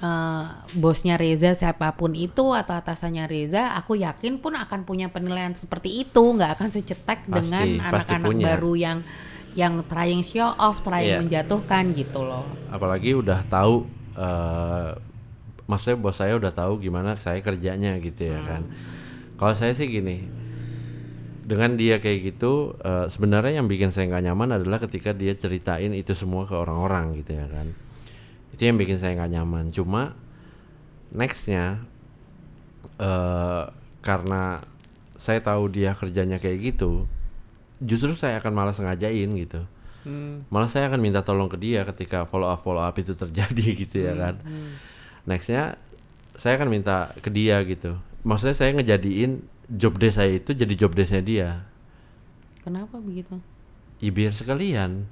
[0.00, 0.44] eh,
[0.76, 6.04] bosnya Reza siapa pun itu atau atasannya Reza, aku yakin pun akan punya penilaian seperti
[6.04, 8.98] itu, nggak akan secetek Pasti, dengan anak-anak baru yang
[9.52, 11.18] yang trying show off, trying Iya.
[11.18, 12.46] menjatuhkan gitu loh.
[12.70, 13.82] apalagi udah tahu
[14.14, 14.90] eh
[15.66, 18.62] maksudnya bos saya udah tahu gimana saya kerjanya gitu ya kan
[19.34, 20.26] kalau saya sih gini
[21.50, 25.90] dengan dia kayak gitu eh, sebenarnya yang bikin saya nggak nyaman adalah ketika dia ceritain
[25.90, 27.74] itu semua ke orang-orang gitu ya kan.
[28.54, 29.74] Itu yang bikin saya nggak nyaman.
[29.74, 30.14] Cuma
[31.10, 31.82] nextnya
[33.02, 33.64] eh
[33.98, 34.62] karena
[35.18, 37.04] saya tahu dia kerjanya kayak gitu
[37.82, 39.66] justru saya akan malas ngajain gitu.
[40.00, 40.48] Hmm.
[40.48, 43.96] malah saya akan minta tolong ke dia ketika follow up follow up itu terjadi gitu
[44.00, 44.40] ya kan.
[45.28, 45.76] nextnya
[46.40, 48.00] saya akan minta ke dia gitu.
[48.24, 51.48] Maksudnya saya ngejadiin job desk saya itu jadi job desknya dia
[52.60, 53.38] Kenapa begitu?
[53.96, 55.06] ya biar sekalian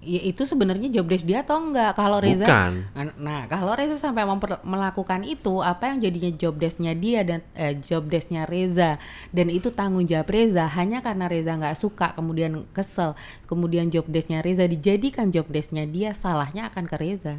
[0.00, 1.92] Ya itu sebenarnya job desk dia atau enggak?
[1.92, 6.56] Kalau Reza bukan Nah, Nah, kalau Reza sampai memper- melakukan itu, apa yang jadinya job
[6.56, 8.96] desk-nya dia dan eh, job desk-nya Reza
[9.28, 13.12] dan itu tanggung jawab Reza hanya karena Reza nggak suka, kemudian kesel,
[13.44, 17.34] kemudian job desk-nya Reza dijadikan job desk-nya dia, salahnya akan ke Reza.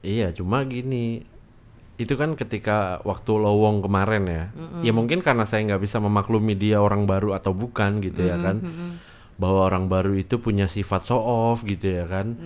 [0.00, 1.28] iya cuma gini
[1.98, 4.44] itu kan ketika waktu lowong kemarin ya.
[4.86, 8.56] Ya mungkin karena saya nggak bisa memaklumi dia orang baru atau bukan gitu ya kan.
[9.38, 12.38] bahwa orang baru itu punya sifat show off gitu ya kan.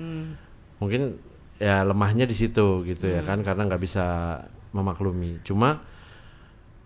[0.81, 1.21] Mungkin
[1.61, 4.05] ya lemahnya di situ gitu ya kan karena nggak bisa
[4.73, 5.45] memaklumi.
[5.45, 5.85] Cuma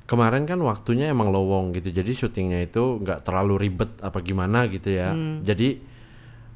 [0.07, 4.91] kemarin kan waktunya emang lowong gitu jadi syutingnya itu nggak terlalu ribet apa gimana gitu
[4.91, 5.11] ya.
[5.43, 5.79] Jadi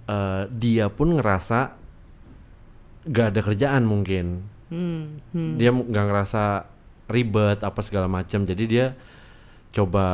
[0.06, 1.78] eh, dia pun ngerasa
[3.06, 5.58] nggak ada kerjaan mungkin Hmm, hmm.
[5.58, 6.64] dia nggak ngerasa
[7.10, 8.86] ribet apa segala macam jadi dia
[9.74, 10.06] coba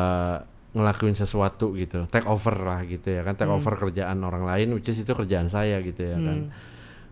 [0.76, 2.04] ngelakuin sesuatu gitu.
[2.12, 3.36] Take over lah gitu ya kan.
[3.36, 6.52] Take over kerjaan orang lain which is itu kerjaan saya gitu ya kan.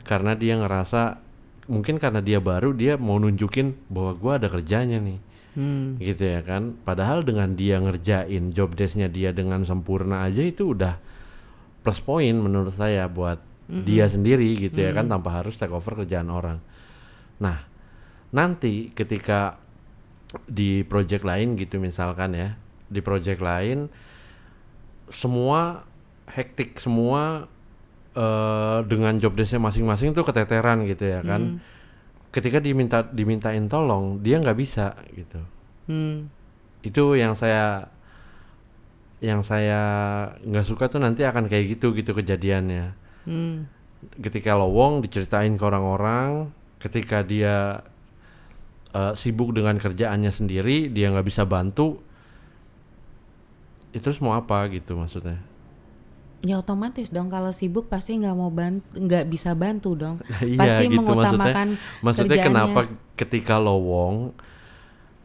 [0.04, 1.16] Karena dia ngerasa
[1.68, 5.20] mungkin karena dia baru dia mau nunjukin bahwa gua ada kerjanya nih.
[5.54, 6.02] Hmm.
[6.02, 6.74] gitu ya kan.
[6.83, 10.98] Padahal dengan dia ngerjain job desknya dia dengan sempurna aja itu udah
[11.87, 16.28] plus point menurut saya buat dia sendiri gitu ya kan tanpa harus take over kerjaan
[16.28, 16.61] orang
[17.40, 17.66] nah
[18.35, 19.59] nanti ketika
[20.51, 22.59] di project lain gitu misalkan ya
[22.90, 23.87] di project lain
[25.11, 25.87] semua
[26.31, 27.47] hektik semua
[28.16, 31.62] eh, dengan job desknya masing-masing tuh keteteran gitu ya kan
[32.35, 35.38] ketika diminta dimintain tolong dia nggak bisa gitu
[35.85, 36.33] Hmm.
[36.81, 37.92] itu yang saya
[39.20, 39.81] yang saya
[40.44, 42.92] nggak suka tuh nanti akan kayak gitu gitu kejadiannya.
[43.25, 43.68] Hmm.
[44.20, 46.53] Ketika lowong diceritain ke orang-orang,
[46.85, 47.81] ketika dia
[48.92, 52.05] eh, sibuk dengan kerjaannya sendiri, dia nggak bisa bantu,
[53.97, 55.40] itu mau apa gitu maksudnya?
[56.44, 60.20] Ya otomatis dong kalau sibuk pasti nggak mau bantu, nggak bisa bantu dong.
[60.44, 62.05] iya pasti gitu mengutamakan maksudnya.
[62.05, 62.53] Maksudnya kerjaannya.
[62.68, 62.81] kenapa
[63.16, 64.37] ketika lowong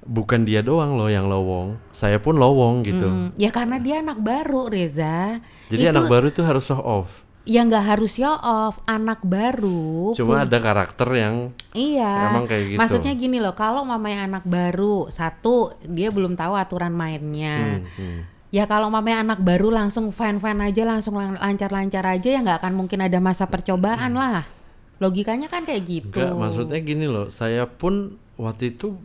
[0.08, 3.04] bukan dia doang loh yang lowong, saya pun lowong gitu.
[3.04, 5.44] Mm, ya karena dia anak baru Reza.
[5.68, 7.29] Jadi Itu anak baru tuh harus show off.
[7.50, 10.14] Ya nggak harus show off anak baru.
[10.14, 11.36] Cuma pun- ada karakter yang
[11.74, 12.30] Iya.
[12.30, 12.78] Emang kayak gitu.
[12.78, 17.82] Maksudnya gini loh, kalau mamanya anak baru, satu dia belum tahu aturan mainnya.
[17.82, 18.20] hmm, hmm.
[18.50, 22.74] Ya kalau mamanya anak baru langsung fan-fan aja, langsung lang- lancar-lancar aja ya nggak akan
[22.78, 24.46] mungkin ada masa percobaan lah.
[24.98, 26.18] Logikanya kan kayak gitu.
[26.22, 28.98] Enggak, maksudnya gini loh, saya pun waktu itu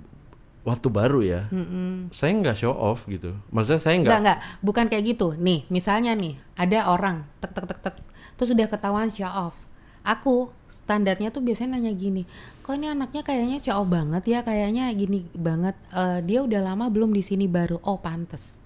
[0.65, 2.09] waktu baru ya, Mm-mm.
[2.09, 3.37] saya nggak show off gitu.
[3.53, 5.27] Maksudnya saya Enggak, nggak enggak, bukan kayak gitu.
[5.37, 7.97] Nih, misalnya nih, ada orang tek tek tek tek
[8.35, 9.55] terus sudah ketahuan show off.
[10.03, 12.29] Aku standarnya tuh biasanya nanya gini,
[12.61, 15.73] kok ini anaknya kayaknya show off banget ya, kayaknya gini banget.
[15.91, 17.81] Eh, dia udah lama belum di sini baru.
[17.81, 18.61] Oh, pantes.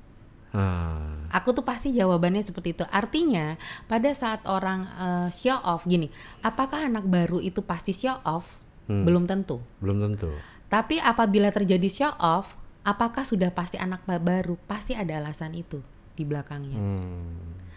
[0.48, 2.84] Ah, Aku tuh pasti jawabannya seperti itu.
[2.88, 6.08] Artinya, pada saat orang eh, show off gini,
[6.40, 8.48] apakah anak baru itu pasti show off?
[8.88, 9.04] Hmm.
[9.04, 9.60] Belum tentu.
[9.78, 10.32] belum tentu.
[10.66, 14.56] Tapi apabila terjadi show off, apakah sudah pasti anak ba- baru?
[14.64, 16.80] Pasti ada alasan itu di belakangnya.
[16.80, 17.67] Hmm.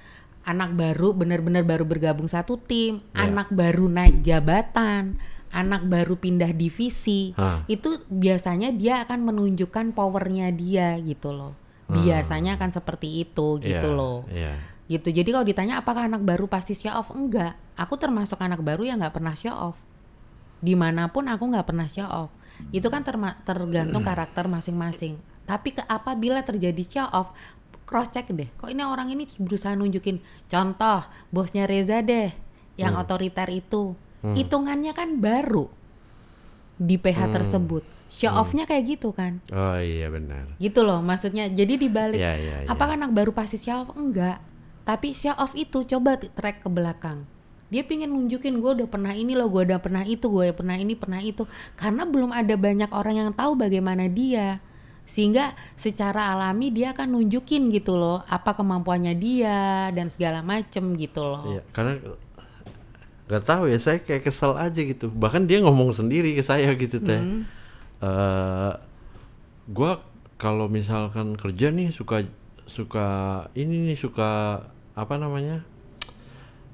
[0.41, 3.29] Anak baru benar-benar baru bergabung satu tim, Ya.
[3.29, 7.37] anak baru naik jabatan, anak baru pindah divisi.
[7.37, 7.61] Hah.
[7.69, 11.53] Itu biasanya dia akan menunjukkan powernya dia gitu loh.
[11.91, 14.55] Biasanya akan seperti itu gitu Iya, loh Iya.
[14.87, 18.87] gitu jadi kalau ditanya apakah anak baru pasti show off enggak aku termasuk anak baru
[18.87, 19.75] yang nggak pernah show off
[20.59, 22.31] di mana pun aku nggak pernah show off
[22.71, 27.35] itu kan tergantung karakter masing-masing tapi ke apabila terjadi show off
[27.91, 32.31] cross check deh kok ini orang ini berusaha nunjukin contoh bosnya Reza deh
[32.79, 35.67] yang otoriter itu hitungannya kan baru
[36.77, 40.55] di PH tersebut show offnya kayak gitu kan Oh iya benar.
[40.57, 42.55] gitu loh maksudnya jadi dibalik Iya iya.
[42.63, 42.67] iya.
[42.67, 43.93] Apakah anak baru pasti show off?
[43.93, 44.39] Enggak.
[44.81, 47.23] Tapi show off itu coba track ke belakang.
[47.71, 50.91] Dia pingin nunjukin gue udah pernah ini loh, gue udah pernah itu, gue pernah ini,
[50.91, 51.47] pernah itu.
[51.79, 54.59] Karena belum ada banyak orang yang tahu bagaimana dia.
[55.05, 61.19] Sehingga secara alami dia akan nunjukin gitu loh, apa kemampuannya dia dan segala macem gitu
[61.19, 61.41] loh.
[61.51, 61.99] Iya, karena
[63.27, 65.11] nggak tahu ya saya kayak kesel aja gitu.
[65.11, 67.19] Bahkan dia ngomong sendiri ke saya gitu teh.
[67.19, 67.43] Hmm.
[68.01, 68.73] Eh,
[69.71, 70.03] gua
[70.39, 72.25] kalau misalkan kerja nih suka
[72.65, 73.07] suka
[73.53, 74.63] ini nih suka
[74.95, 75.63] apa namanya?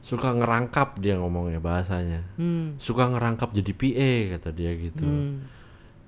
[0.05, 2.23] Suka ngerangkap dia ngomongnya bahasanya.
[2.39, 2.79] Hmm.
[2.79, 5.03] Suka ngerangkap jadi PA kata dia gitu.
[5.03, 5.56] Hmm.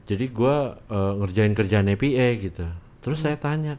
[0.10, 2.66] Jadi gua eh, ngerjain kerjaan PA gitu.
[3.00, 3.78] Terus saya tanya,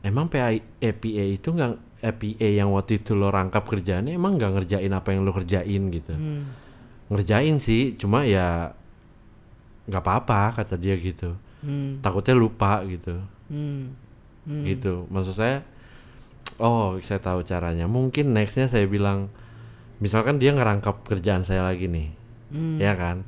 [0.00, 4.38] emang PA, eh, PA itu nggak eh, PA yang waktu itu lo rangkap kerjaannya emang
[4.38, 6.14] nggak ngerjain apa yang lo kerjain gitu?
[6.14, 6.46] Hmm.
[7.10, 8.70] Ngerjain sih, cuma ya
[9.90, 11.34] nggak apa-apa kata dia gitu.
[11.62, 11.98] Hmm.
[11.98, 13.18] Takutnya lupa gitu,
[13.50, 13.94] Hmm.
[14.46, 14.62] Hmm.
[14.62, 15.06] gitu.
[15.10, 15.62] Maksud saya,
[16.58, 17.86] oh saya tahu caranya.
[17.86, 19.26] Mungkin nextnya saya bilang,
[19.98, 22.08] misalkan dia ngerangkap kerjaan saya lagi nih,
[22.50, 22.78] Hmm.
[22.78, 23.22] ya kan?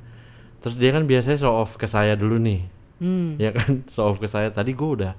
[0.64, 2.72] Terus dia kan biasanya show off ke saya dulu nih.
[3.03, 3.35] Hmm.
[3.42, 5.12] ya kan show off ke saya tadi gue udah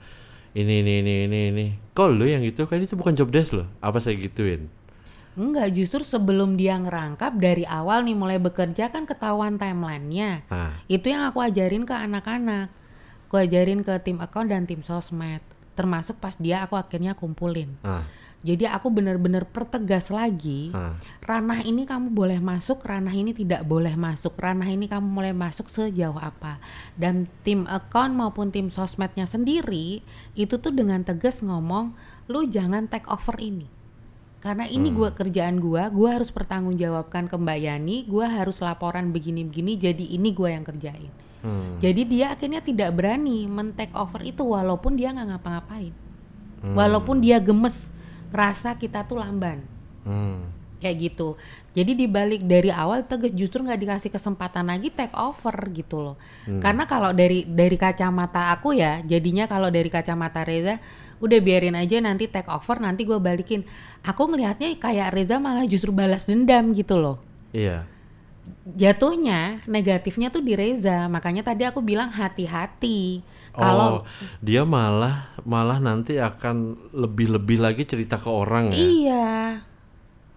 [0.55, 3.67] ini ini ini ini ini kok lu yang gitu kan itu bukan job desk loh
[3.84, 4.71] apa saya gituin
[5.36, 10.47] Enggak, justru sebelum dia ngerangkap dari awal nih mulai bekerja kan ketahuan timelinenya.
[10.47, 12.71] nah Itu yang aku ajarin ke anak-anak.
[13.27, 15.43] Aku ajarin ke tim account dan tim sosmed.
[15.75, 17.75] Termasuk pas dia aku akhirnya kumpulin.
[17.84, 18.08] nah
[18.45, 20.69] Jadi aku bener-bener pertegas lagi.
[20.69, 20.93] nah
[21.25, 24.38] Ranah ini kamu boleh masuk, ranah ini tidak boleh masuk.
[24.38, 26.62] Ranah ini kamu mulai masuk sejauh apa.
[26.93, 30.05] Dan tim account maupun tim sosmednya sendiri
[30.38, 31.97] itu tuh dengan tegas ngomong,
[32.29, 33.65] lu jangan take over ini.
[34.45, 39.73] Karena ini gua kerjaan gua, gua harus pertanggungjawabkan ke Mbak Yani, gua harus laporan begini-begini,
[39.73, 41.10] jadi ini gua yang kerjain.
[41.41, 45.93] hmm, Jadi dia akhirnya tidak berani men-take over itu walaupun dia nggak ngapa-ngapain.
[46.62, 46.77] Hmm.
[46.77, 47.89] Walaupun dia gemes,
[48.36, 49.63] rasa kita tuh lamban
[50.04, 50.39] hmm,
[50.84, 51.39] kayak gitu.
[51.76, 56.15] Jadi dibalik dari awal tegas justru nggak dikasih kesempatan lagi take over gitu loh.
[56.62, 60.80] Karena kalau dari dari kacamata aku ya, jadinya kalau dari kacamata Reza
[61.24, 63.63] udah biarin aja nanti take over nanti gue balikin.
[64.06, 67.17] Aku ngelihatnya kayak Reza malah justru balas dendam gitu loh.
[67.56, 67.88] iya
[68.65, 71.10] Jatuhnya negatifnya tuh di Reza.
[71.10, 73.26] Makanya tadi aku bilang hati-hati.
[73.55, 73.91] Oh Kalau
[74.43, 79.27] dia malah malah nanti akan lebih lebih lagi cerita ke orang ya iya,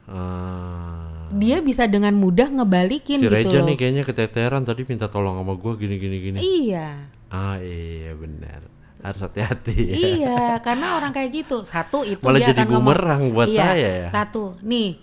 [0.09, 1.29] Ah.
[1.37, 5.53] dia bisa dengan mudah ngebalikin si gitu Reja nih kayaknya keteteran tadi minta tolong sama
[5.61, 7.13] gua gini gini gini Iya.
[7.29, 8.65] ah iya benar
[8.99, 9.95] harus hati-hati ya.
[9.95, 11.63] Iya, karena orang kayak gitu.
[11.63, 14.09] Satu itu Malah dia jadi akan ngomong, bumerang buat iya, saya ya.
[14.11, 14.99] Satu, nih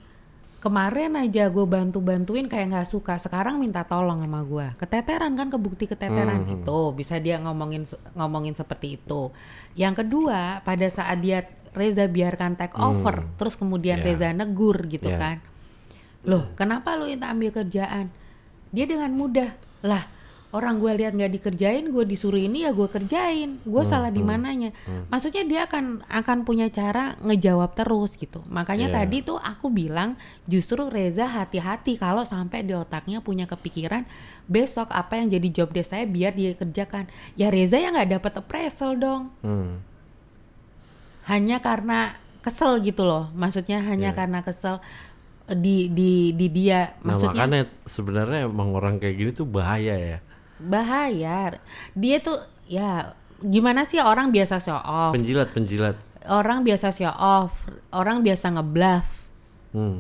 [0.66, 4.68] kemarin aja gue bantu-bantuin kayak nggak suka, sekarang minta tolong sama gue.
[4.82, 6.56] Keteteran kan kebukti keteteran Hmm.
[6.58, 7.86] itu bisa dia ngomongin
[8.18, 9.30] ngomongin seperti itu.
[9.78, 14.08] Yang kedua, pada saat dia Reza biarkan take over, terus kemudian Hmm.
[14.10, 14.16] Iya.
[14.18, 15.20] Reza negur gitu Iya.
[15.22, 15.38] kan.
[16.26, 18.10] Loh, kenapa lu minta ambil kerjaan?
[18.74, 19.54] Dia dengan mudah
[19.86, 20.10] lah
[20.56, 23.60] orang gue lihat nggak dikerjain, gue disuruh ini ya gue kerjain.
[23.62, 24.72] Gue Hmm, salah di mananya?
[25.08, 28.40] Maksudnya dia akan akan punya cara ngejawab terus gitu.
[28.48, 28.96] Makanya Iya.
[28.98, 30.16] tadi tuh aku bilang
[30.46, 34.08] justru Reza hati-hati kalau sampai di otaknya punya kepikiran
[34.46, 37.06] besok apa yang jadi job desk saya biar dia kerjakan.
[37.36, 39.84] Ya Reza yang nggak dapat appraisal dong Hmm.
[41.26, 44.18] hanya karena kesel gitu loh maksudnya hanya Iya.
[44.18, 44.78] karena kesel
[45.46, 49.98] eh, di di di dia Nah maksudnya makanya sebenarnya emang orang kayak gini tuh bahaya
[49.98, 50.20] ya.
[50.58, 51.60] Bahaya
[51.92, 55.96] dia tuh ya gimana sih orang biasa show off Penjilat penjilat.
[56.26, 57.54] orang biasa show off
[57.92, 59.06] orang biasa ngebluff.
[59.70, 60.00] Hmm.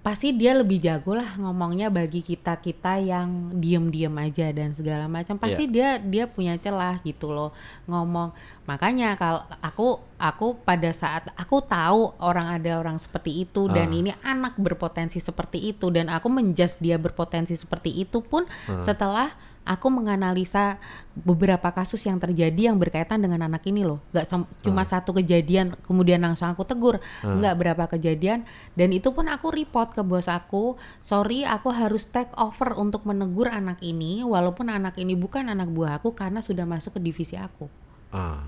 [0.00, 5.40] pasti dia lebih jago lah ngomongnya bagi kita kita yang diem-diem aja dan segala macam.
[5.40, 8.36] Pasti dia dia punya celah gitu loh ngomong.
[8.68, 13.96] Makanya kalau aku aku pada saat aku tahu orang ada orang seperti itu dan Ah.
[13.96, 18.44] ini anak berpotensi seperti itu dan aku menjudge dia berpotensi seperti itu pun
[18.84, 19.32] setelah
[19.64, 20.78] aku menganalisa
[21.16, 24.00] beberapa kasus yang terjadi yang berkaitan dengan anak ini loh.
[24.12, 24.26] Nggak
[24.62, 27.00] cuma satu kejadian kemudian langsung aku tegur.
[27.24, 28.44] Nggak berapa kejadian.
[28.76, 33.48] Dan itu pun aku report ke bos aku sorry aku harus take over untuk menegur
[33.48, 37.66] anak ini walaupun anak ini bukan anak buah aku karena sudah masuk ke divisi aku.
[38.14, 38.46] Ah.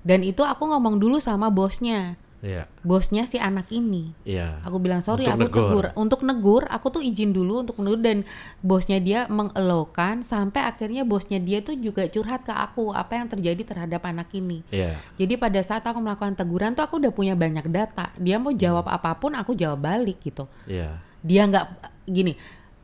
[0.00, 2.68] dan itu aku ngomong dulu sama bosnya Iya.
[2.84, 4.60] bosnya si anak ini Iya.
[4.68, 5.56] Aku bilang sorry, Untuk aku negur.
[5.64, 5.86] tegur.
[5.96, 8.28] Untuk negur, aku tuh izin dulu untuk negur dan
[8.60, 13.64] bosnya dia mengelokan sampai akhirnya bosnya dia tuh juga curhat ke aku apa yang terjadi
[13.64, 14.60] terhadap anak ini.
[14.68, 15.00] Iya.
[15.16, 18.12] Jadi pada saat aku melakukan teguran tuh aku udah punya banyak data.
[18.20, 20.44] Dia mau jawab apa pun aku jawab balik gitu.
[20.68, 21.00] Iya.
[21.24, 21.64] Dia nggak
[22.04, 22.36] gini,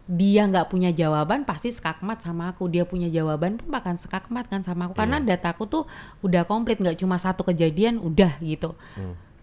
[0.08, 2.64] dia nggak punya jawaban pasti skakmat sama aku.
[2.72, 5.84] Dia punya jawaban pun bahkan skakmat kan sama aku karena dataku tuh
[6.24, 8.72] udah komplit nggak cuma satu kejadian udah gitu.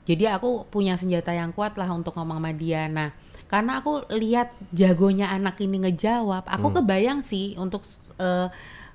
[0.07, 2.87] Jadi aku punya senjata yang kuat lah untuk ngomong sama dia.
[2.87, 3.11] Nah,
[3.51, 7.83] karena aku lihat jagonya anak ini ngejawab, aku kebayang sih untuk
[8.15, 8.47] eh,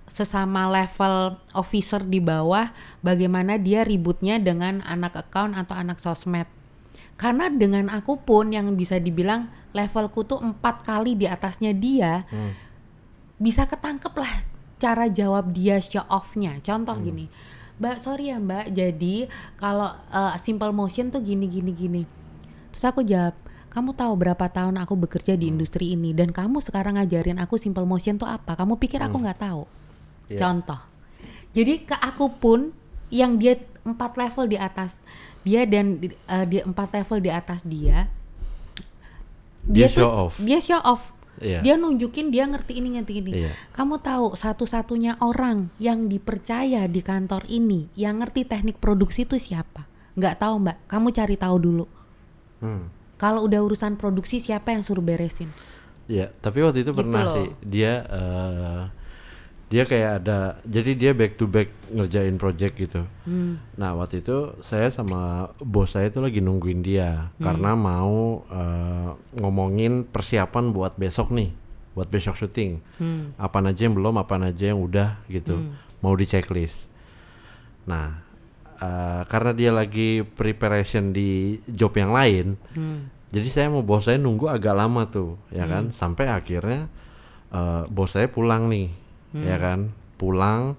[0.08, 6.48] sesama level officer di bawah bagaimana dia ributnya dengan anak account atau anak sosmed.
[7.20, 9.46] Karena dengan aku pun yang bisa dibilang
[9.76, 12.52] levelku tuh empat kali di atasnya dia, Hmm.
[13.38, 14.42] bisa ketangkep lah
[14.82, 16.58] cara jawab dia show off-nya.
[16.66, 17.30] Contoh gini,
[17.82, 19.26] Mbak sorry ya Mbak, jadi
[19.58, 22.02] kalau uh, simple motion tuh gini gini gini.
[22.70, 23.34] Terus aku jawab,
[23.74, 27.82] kamu tahu berapa tahun aku bekerja di industri ini dan kamu sekarang ngajarin aku simple
[27.82, 28.54] motion tuh apa?
[28.54, 29.66] Kamu pikir aku nggak tahu?
[30.30, 30.38] Iya.
[30.46, 30.78] Contoh.
[31.50, 32.70] Jadi ke aku pun
[33.10, 34.94] yang dia empat level di atas
[35.42, 35.98] dia dan
[36.30, 38.06] uh, dia empat level di atas dia,
[39.66, 40.34] Dia tuh- show off.
[40.38, 41.10] Dia show off.
[41.40, 41.64] Iya.
[41.64, 43.30] Dia nunjukin dia ngerti ini ngerti ini.
[43.46, 43.52] Iya.
[43.72, 49.88] Kamu tahu satu-satunya orang yang dipercaya di kantor ini yang ngerti teknik produksi itu siapa?
[50.12, 50.76] Nggak tahu mbak.
[50.86, 51.84] Kamu cari tahu dulu.
[52.60, 52.92] Hmm.
[53.16, 55.48] Kalau udah urusan produksi siapa yang suruh beresin?
[56.10, 57.34] Iya, tapi waktu itu Gitu pernah loh.
[57.38, 58.82] sih dia eh,
[59.72, 63.08] dia kayak ada jadi dia back to back ngerjain project gitu.
[63.24, 63.56] Hmm.
[63.80, 70.04] Nah waktu itu saya sama bos saya itu lagi nungguin dia karena mau eh, ngomongin
[70.04, 71.56] persiapan buat besok nih,
[71.96, 72.84] buat besok syuting.
[73.00, 73.32] Hmm.
[73.40, 75.72] Apa aja yang belum, apa aja yang udah gitu,
[76.04, 76.84] mau di checklist.
[77.88, 78.20] Nah
[78.76, 83.08] eh, karena dia lagi preparation di job yang lain, Hmm.
[83.32, 86.92] jadi saya mau bos saya nunggu agak lama tuh, ya kan, sampai akhirnya
[87.56, 89.00] eh, bos saya pulang nih,
[89.40, 90.76] ya kan, pulang,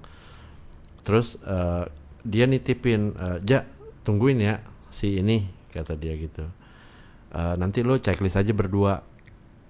[1.02, 1.90] terus eh,
[2.22, 3.66] dia nitipin, eh, ja
[4.06, 4.62] tungguin ya
[4.94, 6.46] si ini, kata dia gitu,
[7.34, 9.02] Eh, nanti lo checklist aja berdua,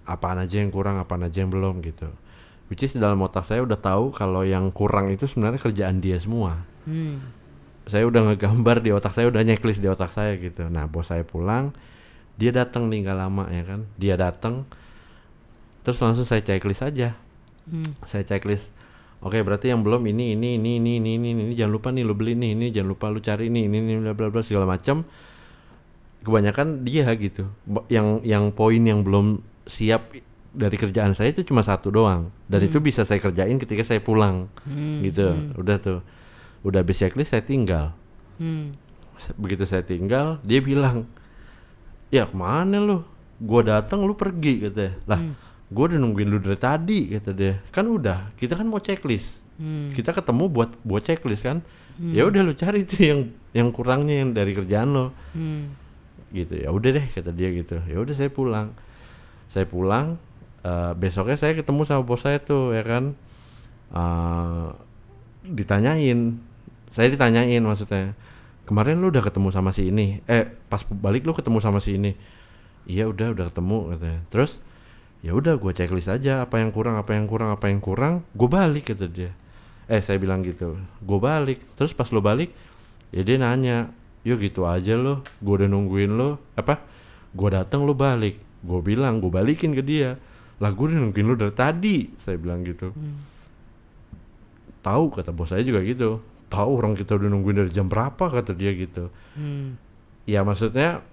[0.03, 2.11] apaan aja yang kurang, apaan aja yang belum gitu,
[2.67, 6.67] which is dalam otak saya udah tahu kalau yang kurang itu sebenarnya kerjaan dia semua.
[6.83, 7.23] Hmm.
[7.83, 10.67] saya udah ngegambar di otak saya udah checklist di otak saya gitu.
[10.71, 11.75] Nah bos saya pulang
[12.39, 13.87] dia datang nih nggak lama ya kan?
[13.99, 14.67] Dia datang
[15.83, 17.15] terus langsung saya checklist aja
[17.69, 17.91] Hmm.
[18.03, 18.71] saya checklist.
[19.23, 22.11] Oke berarti yang belum ini ini ini ini ini ini, ini jangan lupa nih lu
[22.11, 22.67] beli nih ini.
[22.75, 25.07] Jangan lupa lu cari ini ini ini bla bla bla segala macam
[26.27, 27.47] kebanyakan dia gitu.
[27.87, 30.11] Yang yang poin yang belum siap
[30.51, 32.35] dari kerjaan saya itu cuma satu doang.
[32.51, 34.51] Dan itu bisa saya kerjain ketika saya pulang.
[34.67, 34.99] Hmm.
[35.07, 35.55] gitu.
[35.55, 35.99] udah tuh.
[36.67, 37.95] Udah habis checklist saya tinggal.
[38.43, 38.75] Hmm.
[39.39, 41.07] Begitu saya tinggal dia bilang
[42.11, 43.07] ya ke mana lu?
[43.39, 44.99] Gua datang lu pergi katanya.
[45.07, 45.19] Lah
[45.73, 49.93] gua udah nungguin lu dari tadi kata dia kan udah kita kan mau checklist Hmm.
[49.93, 51.61] Kita ketemu buat buat checklist kan.
[52.01, 53.19] Ya udah lu cari tuh yang
[53.53, 55.77] yang kurangnya yang dari kerjaan lo Hmm.
[56.33, 56.57] gitu.
[56.57, 57.77] Ya udah deh kata dia gitu.
[57.85, 58.73] Ya udah saya pulang.
[59.53, 60.17] Saya pulang
[60.65, 63.13] eh, besoknya saya ketemu sama bos saya tuh ya kan.
[63.93, 64.67] Eh,
[65.45, 66.41] ditanyain.
[66.89, 68.17] Saya ditanyain maksudnya.
[68.65, 70.17] Kemarin lu udah ketemu sama si ini.
[70.25, 72.17] Eh pas balik lu ketemu sama si ini.
[72.89, 74.19] Iya udah udah ketemu katanya.
[74.33, 74.57] Terus
[75.23, 78.49] ya udah gue checklist aja apa yang kurang apa yang kurang apa yang kurang gue
[78.51, 79.31] balik kata dia.
[79.87, 81.63] Eh saya bilang gitu gue balik.
[81.79, 82.51] Terus pas lo balik
[83.15, 83.89] ya dia nanya
[84.27, 86.83] yuk gitu aja lo gue udah nungguin lo apa
[87.31, 88.35] gue dateng lo balik.
[88.59, 90.19] Gue bilang gue balikin ke dia.
[90.59, 92.91] Lah gue udah nungguin lo dari tadi saya bilang gitu.
[94.83, 96.19] Tahu kata bos saya juga gitu.
[96.51, 99.07] Tahu orang kita udah nungguin dari jam berapa kata dia gitu.
[99.39, 99.79] Hmm.
[100.23, 101.03] ya maksudnya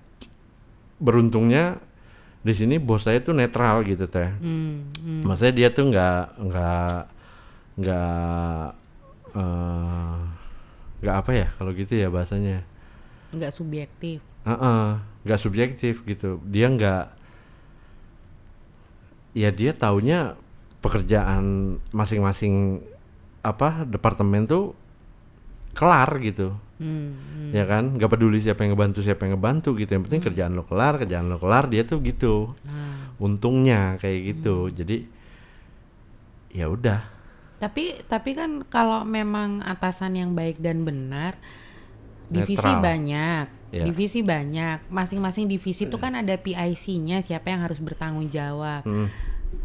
[1.03, 1.83] beruntungnya
[2.41, 4.89] di sini bos saya tuh netral gitu teh Hmm.
[5.05, 5.23] Hmm.
[5.23, 6.99] maksudnya dia tuh nggak nggak
[7.77, 8.65] nggak
[9.33, 10.19] eh,
[11.01, 12.65] nggak apa ya kalau gitu ya bahasanya
[13.31, 14.19] Nggak subjektif.
[15.23, 17.05] Nggak subjektif gitu dia nggak
[19.33, 20.35] ya dia taunya
[20.81, 22.83] pekerjaan masing-masing
[23.41, 24.75] apa departemen tuh
[25.73, 27.13] kelar gitu Hmm.
[27.13, 27.51] hmm.
[27.53, 30.65] ya kan nggak peduli siapa yang ngebantu siapa yang ngebantu gitu yang penting kerjaan lo
[30.65, 33.13] kelar kerjaan lo kelar dia tuh gitu Nah.
[33.21, 35.05] untungnya kayak gitu jadi
[36.51, 37.01] ya udah
[37.61, 41.37] Tapi tapi kan kalau memang atasan yang baik dan benar,
[42.27, 42.81] divisi Netral.
[42.81, 43.85] banyak, Ya.
[43.85, 44.89] divisi banyak.
[44.89, 48.81] Masing-masing divisi itu kan ada PIC-nya, siapa yang harus bertanggung jawab.
[48.89, 49.13] Hmm,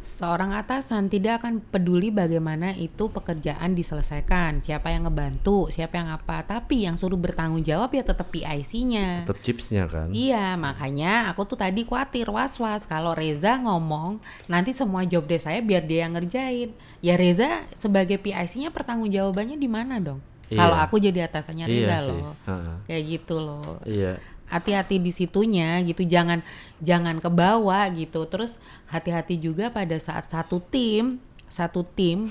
[0.06, 6.42] Seorang atasan tidak akan peduli bagaimana itu pekerjaan diselesaikan, siapa yang ngebantu, siapa yang apa.
[6.48, 9.28] Tapi yang suruh bertanggung jawab ya tetap PIC-nya.
[9.28, 15.04] tetap chipsnya kan Iya, makanya aku tuh tadi khawatir was-was kalau Reza ngomong nanti semua
[15.04, 16.72] job desk saya biar dia yang ngerjain.
[17.04, 20.24] Ya Reza sebagai PIC-nya pertanggung jawabannya di mana dong?
[20.48, 20.62] Iya.
[20.62, 22.34] Kalau aku jadi atasannya Reza iya sih loh.
[22.48, 22.76] Heeh.
[22.88, 23.82] Kayak gitu loh.
[23.84, 24.16] iya
[24.46, 26.46] Hati-hati di situnya gitu, jangan
[26.80, 28.30] jangan ke bawah gitu.
[28.30, 28.58] Terus
[28.90, 31.18] hati-hati juga pada saat satu tim,
[31.50, 32.30] satu tim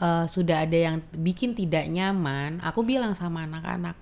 [0.00, 3.96] eh, sudah ada yang bikin tidak nyaman, aku bilang sama anak-anak,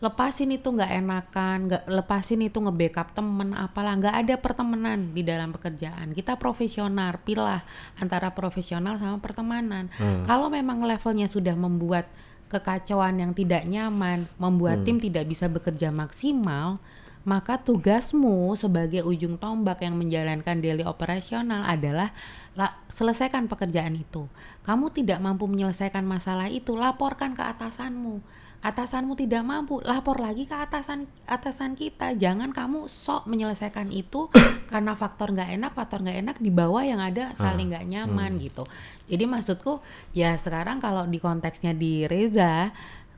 [0.00, 5.52] lepasin itu nggak enakan, nggak lepasin itu nge-backup temen, apalah nggak ada pertemanan di dalam
[5.52, 6.16] pekerjaan.
[6.16, 7.60] Kita profesional, pilah
[8.00, 9.92] antara profesional sama pertemanan.
[10.24, 12.08] Kalau memang levelnya sudah membuat
[12.50, 16.82] kekacauan yang tidak nyaman, membuat tim tidak bisa bekerja maksimal,
[17.22, 22.10] maka tugasmu sebagai ujung tombak yang menjalankan daily operasional adalah
[22.58, 24.26] la- selesaikan pekerjaan itu.
[24.66, 28.18] Kamu tidak mampu menyelesaikan masalah itu, laporkan ke atasanmu.
[28.60, 32.12] Atasanmu tidak mampu, lapor lagi ke atasan atasan kita.
[32.12, 34.28] Jangan kamu sok menyelesaikan itu
[34.72, 38.68] karena faktor nggak enak, faktor nggak enak di bawah yang ada saling nggak nyaman gitu.
[39.08, 39.80] Jadi maksudku
[40.12, 42.68] ya sekarang kalau di konteksnya di Reza,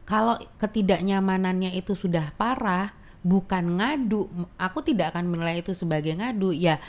[0.07, 4.30] kalau ketidaknyamanannya itu sudah parah, bukan ngadu.
[4.59, 6.51] Aku tidak akan menilai itu sebagai ngadu.
[6.55, 6.82] Ya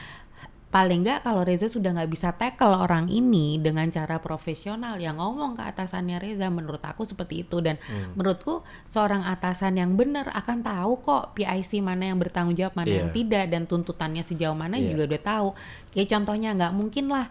[0.74, 5.54] paling nggak kalau Reza sudah nggak bisa tackle orang ini dengan cara profesional yang ngomong
[5.54, 7.78] ke atasannya Reza menurut aku seperti itu dan
[8.18, 13.10] menurutku seorang atasan yang benar akan tahu kok PIC mana yang bertanggung jawab mana yang
[13.10, 13.16] Iya.
[13.16, 14.90] tidak dan tuntutannya sejauh mana Iya.
[14.90, 15.48] juga udah tahu
[15.94, 17.30] kayak contohnya nggak mungkin lah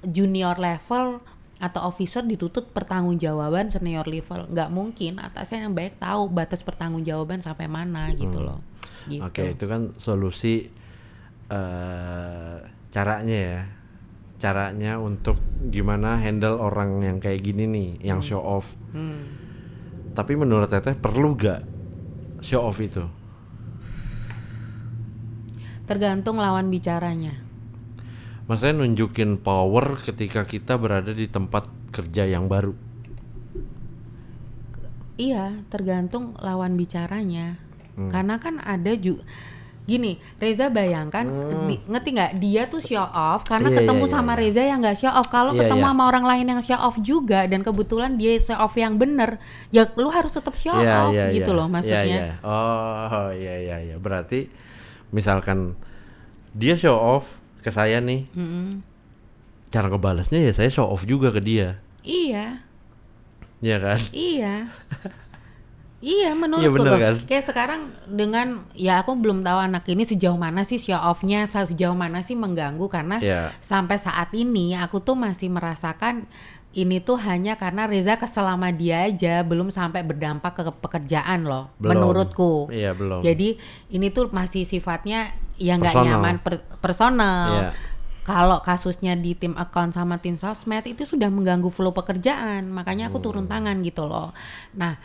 [0.00, 1.20] junior level
[1.60, 7.68] atau officer dituntut pertanggungjawaban senior level nggak mungkin atasan yang baik tahu batas pertanggungjawaban sampai
[7.68, 8.64] mana gitu loh
[9.04, 9.28] gitu Hmm.
[9.28, 10.68] Oke, itu kan solusi
[11.50, 12.56] eh
[12.94, 13.60] caranya ya.
[14.40, 15.36] Caranya untuk
[15.68, 18.72] gimana handle orang yang kayak gini nih, yang show off.
[18.96, 19.28] Hmm.
[20.16, 21.60] Tapi menurut Teteh perlu gak
[22.40, 23.04] show off itu?
[25.90, 27.34] tergantung lawan bicaranya
[28.46, 32.74] Maksudnya nunjukin power ketika kita berada di tempat kerja yang baru.
[35.14, 37.62] Iya, tergantung lawan bicaranya.
[37.94, 38.10] Hmm.
[38.10, 39.22] Karena kan ada juga
[39.90, 41.26] gini, Reza bayangkan
[41.66, 43.74] di- ngerti nggak dia tuh show off karena Hmm.
[43.74, 44.38] Iya, ketemu iya, sama iya.
[44.38, 45.26] Reza yang nggak show off.
[45.26, 45.90] Kalau Iya, ketemu iya.
[45.90, 49.90] sama orang lain yang show off juga dan kebetulan dia show off yang bener, ya
[49.92, 51.58] lu harus tetap show Iya, off iya, gitu iya.
[51.58, 52.18] loh Iya, maksudnya.
[52.22, 52.34] iya.
[52.40, 53.96] Oh, iya iya iya.
[53.96, 54.46] Berarti
[55.10, 55.74] misalkan
[56.50, 58.80] dia show off ke saya nih, Mm-mm.
[59.68, 61.82] cara ngebalasnya ya saya show off juga ke dia.
[62.00, 62.62] Iya,
[63.60, 64.00] Iya kan?
[64.10, 64.54] iya.
[66.00, 67.14] Iya menurutku Iya, bener kan?
[67.28, 71.92] Kayak sekarang dengan ya aku belum tahu anak ini sejauh mana sih show off-nya, sejauh
[71.92, 73.52] mana sih mengganggu karena Iya.
[73.60, 76.24] sampai saat ini aku tuh masih merasakan
[76.70, 81.68] ini tuh hanya karena Reza kesel sama dia aja, belum sampai berdampak ke pekerjaan loh,
[81.76, 81.98] Belum.
[81.98, 82.70] menurutku.
[82.72, 83.20] Iya, belum.
[83.20, 83.58] Jadi
[83.90, 87.68] ini tuh masih sifatnya ya nggak nyaman per- personal.
[87.68, 87.72] Iya.
[88.20, 93.18] kalau kasusnya di tim account sama tim sosmed itu sudah mengganggu flow pekerjaan, makanya aku
[93.18, 93.50] turun Hmm.
[93.50, 94.30] tangan gitu loh.
[94.70, 95.02] Nah,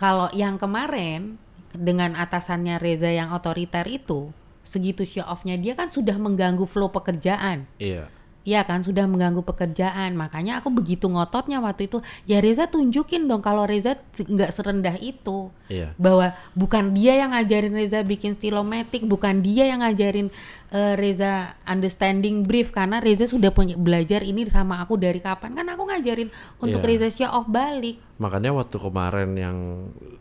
[0.00, 1.36] kalau yang kemarin
[1.76, 4.32] dengan atasannya Reza yang otoriter itu,
[4.64, 7.68] segitu show off-nya dia kan sudah mengganggu flow pekerjaan.
[7.76, 8.08] Iya.
[8.50, 10.18] Iya kan sudah mengganggu pekerjaan.
[10.18, 12.02] Makanya aku begitu ngototnya waktu itu.
[12.26, 15.54] Ya Reza tunjukin dong kalau Reza nggak serendah itu.
[15.70, 15.94] Iya.
[15.94, 20.26] bahwa bukan dia yang ngajarin Reza bikin stilomatic bukan dia yang ngajarin
[20.74, 22.74] eh, Reza understanding brief.
[22.74, 25.54] Karena Reza sudah punya belajar ini sama aku dari kapan.
[25.54, 26.26] Kan aku ngajarin
[26.58, 27.06] untuk Iya.
[27.06, 29.56] Reza show off balik Makanya waktu kemarin yang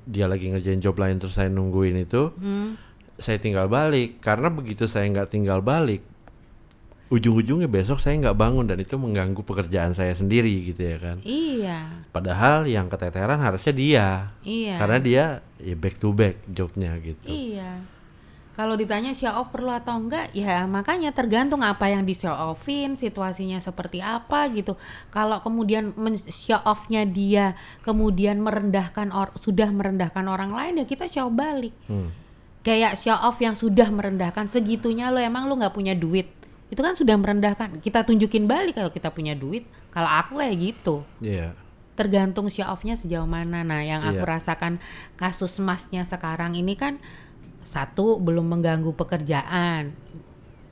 [0.05, 2.79] dia lagi ngerjain job lain terus saya nungguin itu, Hmm.
[3.19, 4.23] saya tinggal balik.
[4.23, 5.99] Karena begitu saya nggak tinggal balik,
[7.09, 11.17] ujung-ujungnya besok saya nggak bangun dan itu mengganggu pekerjaan saya sendiri gitu ya kan.
[11.25, 14.07] iya Padahal yang keteteran harusnya dia,
[14.45, 15.23] iya karena dia
[15.57, 17.25] ya back to back jobnya gitu.
[17.25, 17.81] Iya.
[18.59, 22.99] Kalau ditanya show off perlu atau enggak, ya makanya tergantung apa yang di show offin,
[22.99, 24.75] situasinya seperti apa gitu.
[25.15, 27.55] Kalau kemudian men- show offnya dia
[27.87, 31.71] kemudian merendahkan or sudah merendahkan orang lain ya kita show balik.
[31.87, 32.11] Hmm.
[32.59, 36.27] Kayak show off yang sudah merendahkan segitunya lo emang lo nggak punya duit.
[36.69, 37.81] Itu kan sudah merendahkan.
[37.81, 39.65] Kita tunjukin balik kalau kita punya duit.
[39.89, 41.57] Kalau aku kayak gitu Iya.
[41.93, 43.59] tergantung show off-nya sejauh mana.
[43.61, 44.31] Nah, yang aku Iya.
[44.39, 44.79] rasakan
[45.13, 47.01] kasus masnya sekarang ini kan
[47.65, 49.91] satu belum mengganggu pekerjaan,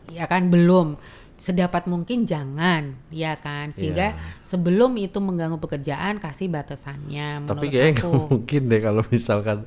[0.08, 0.96] ya kan belum.
[1.38, 3.70] Sedapat mungkin jangan, ya kan.
[3.70, 4.42] Sehingga Iya.
[4.42, 7.46] sebelum itu mengganggu pekerjaan kasih batasannya.
[7.46, 9.58] Tapi kayaknya nggak mungkin deh kalau misalkan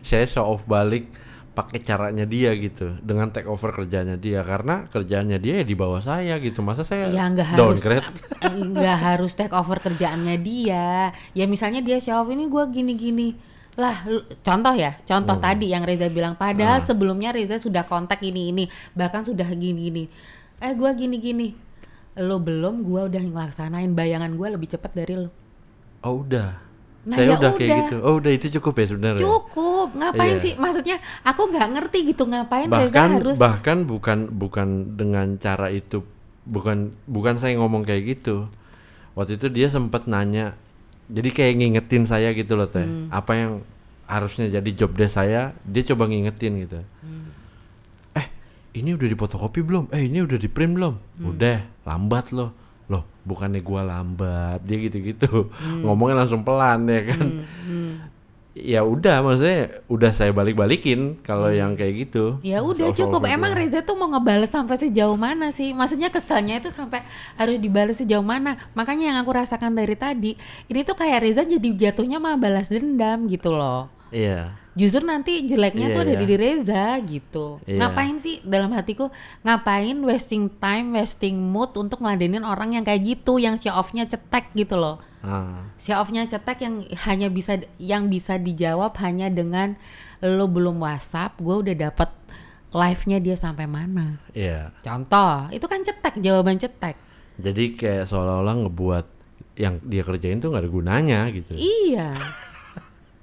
[0.00, 1.06] saya show off balik
[1.50, 5.98] pakai caranya dia gitu dengan take over kerjanya dia karena kerjaannya dia ya di bawah
[5.98, 6.62] saya gitu.
[6.62, 8.06] Masa saya ya harus downgrade?
[8.40, 11.10] Eh, nggak harus take over kerjaannya dia.
[11.32, 13.34] Ya misalnya dia show off ini gua gini-gini.
[13.74, 15.44] Lah lu- contoh ya contoh Hmm.
[15.44, 16.34] tadi yang Reza bilang.
[16.34, 16.84] Padahal Ah.
[16.84, 20.06] sebelumnya Reza sudah kontak ini ini bahkan sudah gini-gini.
[20.58, 21.52] Eh gua gini-gini.
[22.14, 23.90] Lo belum gua udah ngelaksanain.
[23.90, 25.28] Bayangan gua lebih cepat dari lo.
[26.00, 26.56] Oh udah
[27.10, 27.78] Nah, saya ya udah kayak udah.
[27.82, 30.40] gitu oh udah itu cukup ya sebenarnya cukup ngapain Iya.
[30.40, 35.68] sih maksudnya aku nggak ngerti gitu ngapain Reza bahkan harus bahkan bukan bukan dengan cara
[35.68, 36.06] itu
[36.44, 38.46] bukan bukan saya ngomong kayak gitu
[39.12, 40.54] waktu itu dia sempat nanya
[41.06, 43.10] jadi kayak ngingetin saya gitu loh teh Hmm.
[43.10, 43.52] apa yang
[44.04, 47.30] harusnya jadi job desk saya dia coba ngingetin gitu Hmm.
[48.12, 48.26] eh
[48.72, 51.26] ini udah dipotokopi belum eh ini udah di print belum Hmm.
[51.28, 52.54] udah lambat loh
[52.90, 55.86] loh bukannya gua lambat dia gitu-gitu Hmm.
[55.86, 57.46] ngomongnya langsung pelan ya kan
[58.50, 63.22] ya udah maksudnya udah saya balik-balikin kalau yang kayak gitu Ya udah cukup.
[63.30, 65.70] Emang Reza tuh mau ngebales sampai sejauh mana sih?
[65.70, 67.06] Maksudnya keselnya itu sampai
[67.38, 68.58] harus dibales sejauh mana?
[68.74, 70.34] Makanya yang aku rasakan dari tadi,
[70.66, 73.86] ini tuh kayak Reza jadi jatuhnya mah balas dendam gitu loh.
[74.10, 76.22] Iya Justru nanti jeleknya Iya, tuh ada iya.
[76.22, 77.58] di Reza gitu.
[77.66, 77.82] Iya.
[77.82, 79.10] Ngapain sih dalam hatiku
[79.42, 84.54] ngapain wasting time, wasting mood untuk ngeladenin orang yang kayak gitu, yang show off-nya cetek
[84.54, 85.02] gitu loh.
[85.20, 89.74] ah Show off-nya cetek yang hanya bisa yang bisa dijawab hanya dengan
[90.22, 92.08] lo belum WhatsApp, gue udah dapet
[92.70, 94.22] live-nya dia sampai mana.
[94.32, 96.94] iya Contoh, itu kan cetek, jawaban cetek.
[97.36, 99.06] jadi kayak seolah-olah ngebuat
[99.58, 102.14] yang dia kerjain tuh nggak ada gunanya gitu Iya.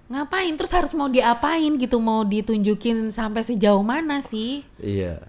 [0.08, 0.56] Ngapain?
[0.56, 4.64] Terus harus mau diapain gitu, mau ditunjukin sampai sejauh mana sih?
[4.80, 5.20] iya.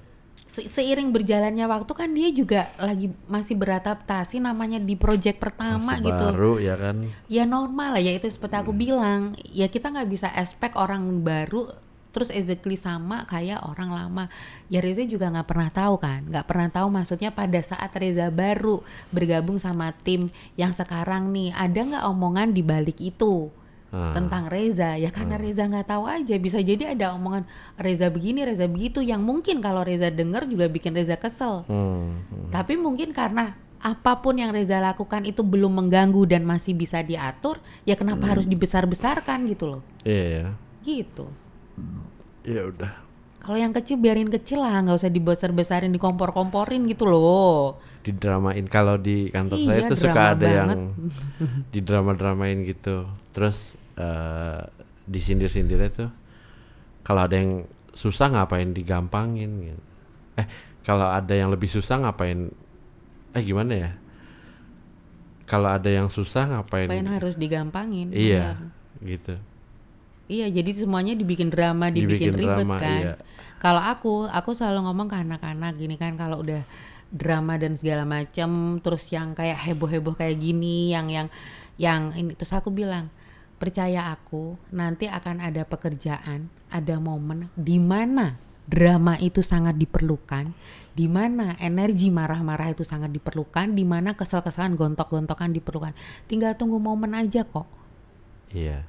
[0.49, 6.09] Se- seiring berjalannya waktu kan dia juga lagi masih beradaptasi namanya di project pertama Masih
[6.09, 6.25] gitu.
[6.25, 6.97] baru ya kan?
[7.29, 9.37] Ya normal lah ya itu seperti aku bilang.
[9.53, 11.69] Ya kita nggak bisa expect orang baru
[12.09, 14.25] terus exactly sama kayak orang lama.
[14.73, 16.25] Ya Reza juga nggak pernah tahu kan?
[16.25, 18.81] Nggak pernah tahu maksudnya pada saat Reza baru
[19.13, 23.53] bergabung sama tim yang sekarang nih ada nggak omongan di balik itu
[23.89, 24.13] Ah.
[24.13, 28.69] tentang Reza ya karena Reza nggak tahu aja bisa jadi ada omongan Reza begini Reza
[28.69, 32.53] begitu yang mungkin kalau Reza denger juga bikin Reza kesel Hmm, hmm.
[32.53, 37.63] tapi mungkin karena apa pun yang Reza lakukan itu belum mengganggu dan masih bisa diatur,
[37.83, 39.81] ya kenapa harus dibesar-besarkan gitu loh.
[40.03, 40.47] iya ya
[40.83, 41.25] Gitu.
[42.45, 42.93] ya udah
[43.39, 47.79] Kalau yang kecil biarin kecil lah, nggak usah dibesar-besarin, dikompor-komporin gitu loh.
[48.03, 50.79] didramain kalau di kantor Iya, saya tuh suka ada yang banget.
[51.71, 54.63] didrama-dramain gitu terus eh
[55.09, 56.11] disindir-sindirnya tuh
[57.03, 59.83] kalau ada yang susah ngapain digampangin gitu.
[60.39, 60.47] eh
[60.87, 62.53] kalau ada yang lebih susah ngapain
[63.35, 63.91] eh gimana ya
[65.49, 68.13] kalau ada yang susah ngapain Ngapain harus digampangin?
[68.13, 69.09] iya bener.
[69.19, 69.35] gitu
[70.29, 73.01] Iya, jadi semuanya dibikin drama, dibikin, Dibikin ribet drama, kan.
[73.01, 73.15] iya.
[73.65, 76.69] Kalau aku, aku selalu ngomong ke anak-anak gini kan kalau udah
[77.09, 81.33] drama dan segala macam, terus yang kayak heboh-heboh kayak gini, yang yang
[81.81, 83.09] yang ini terus aku bilang,
[83.59, 88.39] percaya aku, nanti akan ada pekerjaan, ada momen di mana
[88.69, 90.53] drama itu sangat diperlukan,
[90.93, 95.97] di mana energi marah-marah itu sangat diperlukan, di mana kesel-keselan, gontok-gontokan diperlukan.
[96.29, 97.65] Tinggal tunggu momen aja kok.
[98.53, 98.85] Iya.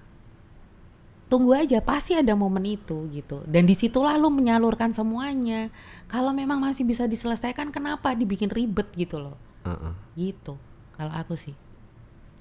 [1.32, 3.46] Tunggu aja, pasti ada momen itu gitu.
[3.46, 5.70] Dan di situlah lu menyalurkan semuanya.
[6.10, 9.38] Kalau memang masih bisa diselesaikan, kenapa dibikin ribet gitu loh?
[9.64, 9.94] Heeh.
[10.18, 10.58] Gitu.
[10.98, 11.54] Kalau aku sih.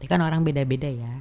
[0.00, 1.20] Tapi kan orang beda-beda ya.